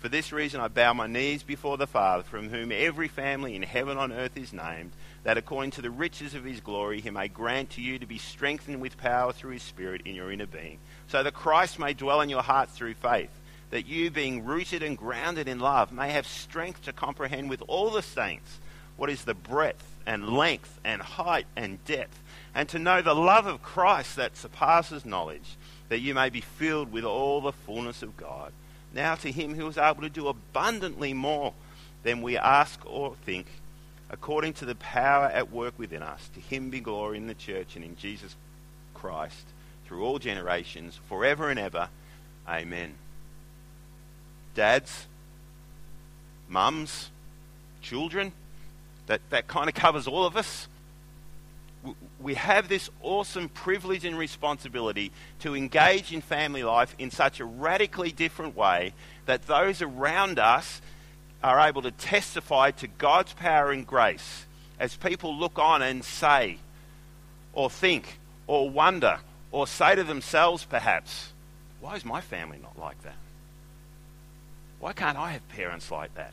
For 0.00 0.08
this 0.08 0.32
reason, 0.32 0.60
I 0.60 0.68
bow 0.68 0.94
my 0.94 1.06
knees 1.06 1.44
before 1.44 1.76
the 1.76 1.86
Father, 1.86 2.24
from 2.24 2.48
whom 2.48 2.72
every 2.72 3.06
family 3.06 3.54
in 3.54 3.62
heaven 3.62 3.96
on 3.96 4.12
earth 4.12 4.36
is 4.36 4.52
named, 4.52 4.90
that 5.22 5.38
according 5.38 5.70
to 5.72 5.82
the 5.82 5.90
riches 5.90 6.34
of 6.34 6.44
his 6.44 6.60
glory, 6.60 7.00
he 7.00 7.10
may 7.10 7.28
grant 7.28 7.70
to 7.70 7.80
you 7.80 8.00
to 8.00 8.06
be 8.06 8.18
strengthened 8.18 8.80
with 8.80 8.98
power 8.98 9.32
through 9.32 9.52
his 9.52 9.62
Spirit 9.62 10.02
in 10.04 10.16
your 10.16 10.32
inner 10.32 10.46
being, 10.46 10.78
so 11.06 11.22
that 11.22 11.34
Christ 11.34 11.78
may 11.78 11.94
dwell 11.94 12.20
in 12.20 12.28
your 12.28 12.42
hearts 12.42 12.72
through 12.72 12.94
faith, 12.94 13.30
that 13.70 13.86
you, 13.86 14.10
being 14.10 14.44
rooted 14.44 14.82
and 14.82 14.98
grounded 14.98 15.46
in 15.46 15.60
love, 15.60 15.92
may 15.92 16.10
have 16.10 16.26
strength 16.26 16.82
to 16.82 16.92
comprehend 16.92 17.48
with 17.48 17.62
all 17.68 17.90
the 17.90 18.02
saints 18.02 18.58
what 18.96 19.08
is 19.08 19.24
the 19.24 19.34
breadth 19.34 19.86
and 20.04 20.36
length 20.36 20.80
and 20.84 21.00
height 21.00 21.46
and 21.56 21.82
depth 21.84 22.18
and 22.54 22.68
to 22.68 22.78
know 22.78 23.02
the 23.02 23.14
love 23.14 23.46
of 23.46 23.62
Christ 23.62 24.16
that 24.16 24.36
surpasses 24.36 25.04
knowledge, 25.04 25.56
that 25.88 26.00
you 26.00 26.14
may 26.14 26.28
be 26.28 26.40
filled 26.40 26.92
with 26.92 27.04
all 27.04 27.40
the 27.40 27.52
fullness 27.52 28.02
of 28.02 28.16
God. 28.16 28.52
Now 28.94 29.14
to 29.16 29.32
him 29.32 29.54
who 29.54 29.66
is 29.68 29.78
able 29.78 30.02
to 30.02 30.10
do 30.10 30.28
abundantly 30.28 31.14
more 31.14 31.54
than 32.02 32.20
we 32.20 32.36
ask 32.36 32.80
or 32.84 33.14
think, 33.24 33.46
according 34.10 34.52
to 34.54 34.66
the 34.66 34.74
power 34.74 35.26
at 35.26 35.50
work 35.50 35.78
within 35.78 36.02
us, 36.02 36.28
to 36.34 36.40
him 36.40 36.68
be 36.68 36.80
glory 36.80 37.16
in 37.16 37.26
the 37.26 37.34
church 37.34 37.76
and 37.76 37.84
in 37.84 37.96
Jesus 37.96 38.36
Christ 38.92 39.46
through 39.86 40.04
all 40.04 40.18
generations, 40.18 40.98
forever 41.08 41.48
and 41.48 41.58
ever. 41.58 41.88
Amen. 42.48 42.94
Dads, 44.54 45.06
mums, 46.48 47.10
children, 47.80 48.32
that, 49.06 49.20
that 49.30 49.46
kind 49.48 49.68
of 49.68 49.74
covers 49.74 50.06
all 50.06 50.24
of 50.24 50.36
us 50.36 50.68
we 52.20 52.34
have 52.34 52.68
this 52.68 52.90
awesome 53.02 53.48
privilege 53.48 54.04
and 54.04 54.16
responsibility 54.16 55.10
to 55.40 55.56
engage 55.56 56.12
in 56.12 56.20
family 56.20 56.62
life 56.62 56.94
in 56.98 57.10
such 57.10 57.40
a 57.40 57.44
radically 57.44 58.12
different 58.12 58.56
way 58.56 58.94
that 59.26 59.46
those 59.46 59.82
around 59.82 60.38
us 60.38 60.80
are 61.42 61.58
able 61.60 61.82
to 61.82 61.90
testify 61.90 62.70
to 62.70 62.86
God's 62.86 63.32
power 63.32 63.72
and 63.72 63.86
grace 63.86 64.46
as 64.78 64.96
people 64.96 65.36
look 65.36 65.58
on 65.58 65.82
and 65.82 66.04
say, 66.04 66.58
or 67.52 67.68
think, 67.68 68.18
or 68.46 68.70
wonder, 68.70 69.18
or 69.50 69.66
say 69.66 69.94
to 69.94 70.04
themselves 70.04 70.64
perhaps, 70.64 71.32
why 71.80 71.96
is 71.96 72.04
my 72.04 72.20
family 72.20 72.58
not 72.62 72.78
like 72.78 73.00
that? 73.02 73.16
Why 74.78 74.92
can't 74.92 75.18
I 75.18 75.32
have 75.32 75.48
parents 75.48 75.90
like 75.90 76.14
that? 76.14 76.32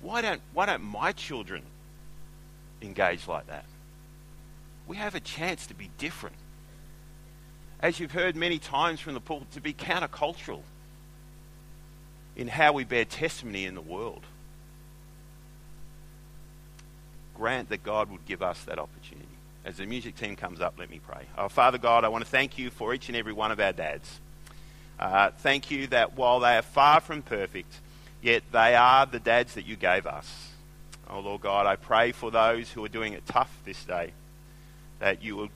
Why 0.00 0.20
don't, 0.20 0.40
why 0.52 0.66
don't 0.66 0.82
my 0.82 1.12
children 1.12 1.62
engage 2.86 3.28
like 3.28 3.46
that. 3.48 3.64
We 4.86 4.96
have 4.96 5.14
a 5.14 5.20
chance 5.20 5.66
to 5.66 5.74
be 5.74 5.90
different. 5.98 6.36
As 7.80 8.00
you've 8.00 8.12
heard 8.12 8.36
many 8.36 8.58
times 8.58 9.00
from 9.00 9.14
the 9.14 9.20
pulpit, 9.20 9.50
to 9.52 9.60
be 9.60 9.74
countercultural 9.74 10.62
in 12.36 12.48
how 12.48 12.72
we 12.72 12.84
bear 12.84 13.04
testimony 13.04 13.64
in 13.64 13.74
the 13.74 13.80
world. 13.80 14.22
Grant 17.34 17.68
that 17.68 17.82
God 17.82 18.10
would 18.10 18.24
give 18.24 18.42
us 18.42 18.62
that 18.64 18.78
opportunity. 18.78 19.28
As 19.64 19.78
the 19.78 19.86
music 19.86 20.16
team 20.16 20.36
comes 20.36 20.60
up, 20.60 20.74
let 20.78 20.88
me 20.88 21.00
pray. 21.06 21.26
Oh, 21.36 21.48
Father 21.48 21.78
God, 21.78 22.04
I 22.04 22.08
want 22.08 22.24
to 22.24 22.30
thank 22.30 22.56
you 22.56 22.70
for 22.70 22.94
each 22.94 23.08
and 23.08 23.16
every 23.16 23.32
one 23.32 23.50
of 23.50 23.58
our 23.58 23.72
dads. 23.72 24.20
Uh, 24.98 25.30
thank 25.38 25.70
you 25.70 25.88
that 25.88 26.16
while 26.16 26.40
they 26.40 26.56
are 26.56 26.62
far 26.62 27.00
from 27.00 27.20
perfect, 27.20 27.80
yet 28.22 28.42
they 28.52 28.74
are 28.74 29.04
the 29.04 29.18
dads 29.18 29.54
that 29.54 29.66
you 29.66 29.76
gave 29.76 30.06
us. 30.06 30.52
Oh, 31.08 31.20
Lord 31.20 31.42
God, 31.42 31.66
I 31.66 31.76
pray 31.76 32.12
for 32.12 32.30
those 32.30 32.70
who 32.70 32.84
are 32.84 32.88
doing 32.88 33.12
it 33.12 33.26
tough 33.26 33.50
this 33.64 33.84
day, 33.84 34.12
that 34.98 35.22
you 35.22 35.36
would 35.36 35.50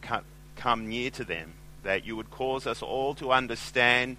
come 0.57 0.89
near 0.89 1.11
to 1.11 1.25
them, 1.25 1.55
that 1.83 2.07
you 2.07 2.17
would 2.17 2.31
cause 2.31 2.67
us 2.67 2.83
all 2.83 3.15
to 3.15 3.33
understand 3.33 4.17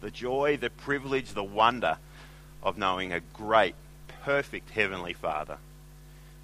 the 0.00 0.10
joy, 0.10 0.56
the 0.56 0.70
privilege, 0.70 1.32
the 1.32 1.44
wonder 1.44 1.98
of 2.62 2.76
knowing 2.76 3.12
a 3.12 3.20
great, 3.20 3.74
perfect 4.24 4.70
Heavenly 4.70 5.12
Father. 5.12 5.58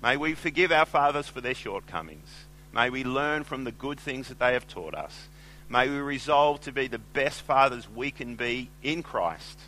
May 0.02 0.16
we 0.16 0.35
forgive 0.35 0.70
our 0.70 0.87
fathers 0.87 1.28
for 1.28 1.40
their 1.40 1.54
shortcomings. 1.54 2.28
May 2.72 2.90
we 2.90 3.04
learn 3.04 3.44
from 3.44 3.64
the 3.64 3.72
good 3.72 3.98
things 4.00 4.28
that 4.28 4.38
they 4.38 4.52
have 4.52 4.68
taught 4.68 4.94
us. 4.94 5.28
May 5.68 5.88
we 5.88 5.96
resolve 5.96 6.61
to 6.62 6.72
be 6.72 6.87
the 6.87 6.98
best 6.98 7.42
fathers 7.42 7.88
we 7.88 8.11
can 8.11 8.37
be 8.37 8.68
in 8.82 9.02
Christ. 9.02 9.58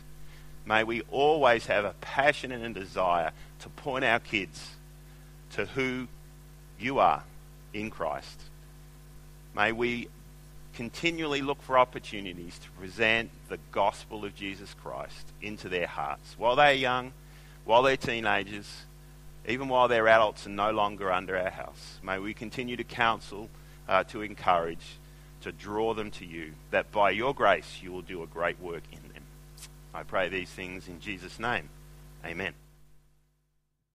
May 0.65 0.83
we 0.83 1.01
always 1.11 1.67
have 1.67 1.85
a 1.85 1.93
passion 2.01 2.51
and 2.51 2.63
a 2.65 2.79
desire 2.79 3.31
to 3.65 3.69
point 3.81 4.05
our 4.05 4.19
kids 4.19 4.73
to 5.53 5.65
who 5.65 6.07
you 6.79 6.99
are 6.99 7.23
in 7.73 7.89
Christ. 7.89 8.39
May 9.55 9.71
we 9.71 10.07
continually 10.75 11.41
look 11.41 11.63
for 11.63 11.79
opportunities 11.79 12.59
to 12.59 12.69
present 12.79 13.31
the 13.49 13.57
gospel 13.71 14.23
of 14.23 14.35
Jesus 14.35 14.75
Christ 14.83 15.25
into 15.41 15.67
their 15.67 15.87
hearts 15.87 16.35
while 16.37 16.55
they're 16.55 16.73
young, 16.73 17.11
while 17.63 17.81
they're 17.81 17.97
teenagers, 17.97 18.71
even 19.47 19.67
while 19.67 19.87
they're 19.87 20.07
adults 20.07 20.45
and 20.45 20.55
no 20.55 20.69
longer 20.69 21.11
under 21.11 21.35
our 21.35 21.49
house. 21.49 21.97
May 22.03 22.19
we 22.19 22.35
continue 22.35 22.77
to 22.77 22.83
counsel, 22.83 23.49
uh, 23.89 24.03
to 24.05 24.21
encourage, 24.21 24.97
to 25.41 25.51
draw 25.51 25.95
them 25.95 26.11
to 26.11 26.25
you, 26.25 26.51
that 26.69 26.91
by 26.91 27.09
your 27.09 27.33
grace 27.33 27.79
you 27.81 27.91
will 27.91 28.03
do 28.03 28.21
a 28.21 28.27
great 28.27 28.59
work 28.59 28.83
in 28.91 29.01
them. 29.11 29.23
I 29.91 30.03
pray 30.03 30.29
these 30.29 30.49
things 30.49 30.87
in 30.87 30.99
Jesus' 30.99 31.39
name. 31.39 31.69
Amen. 32.23 32.53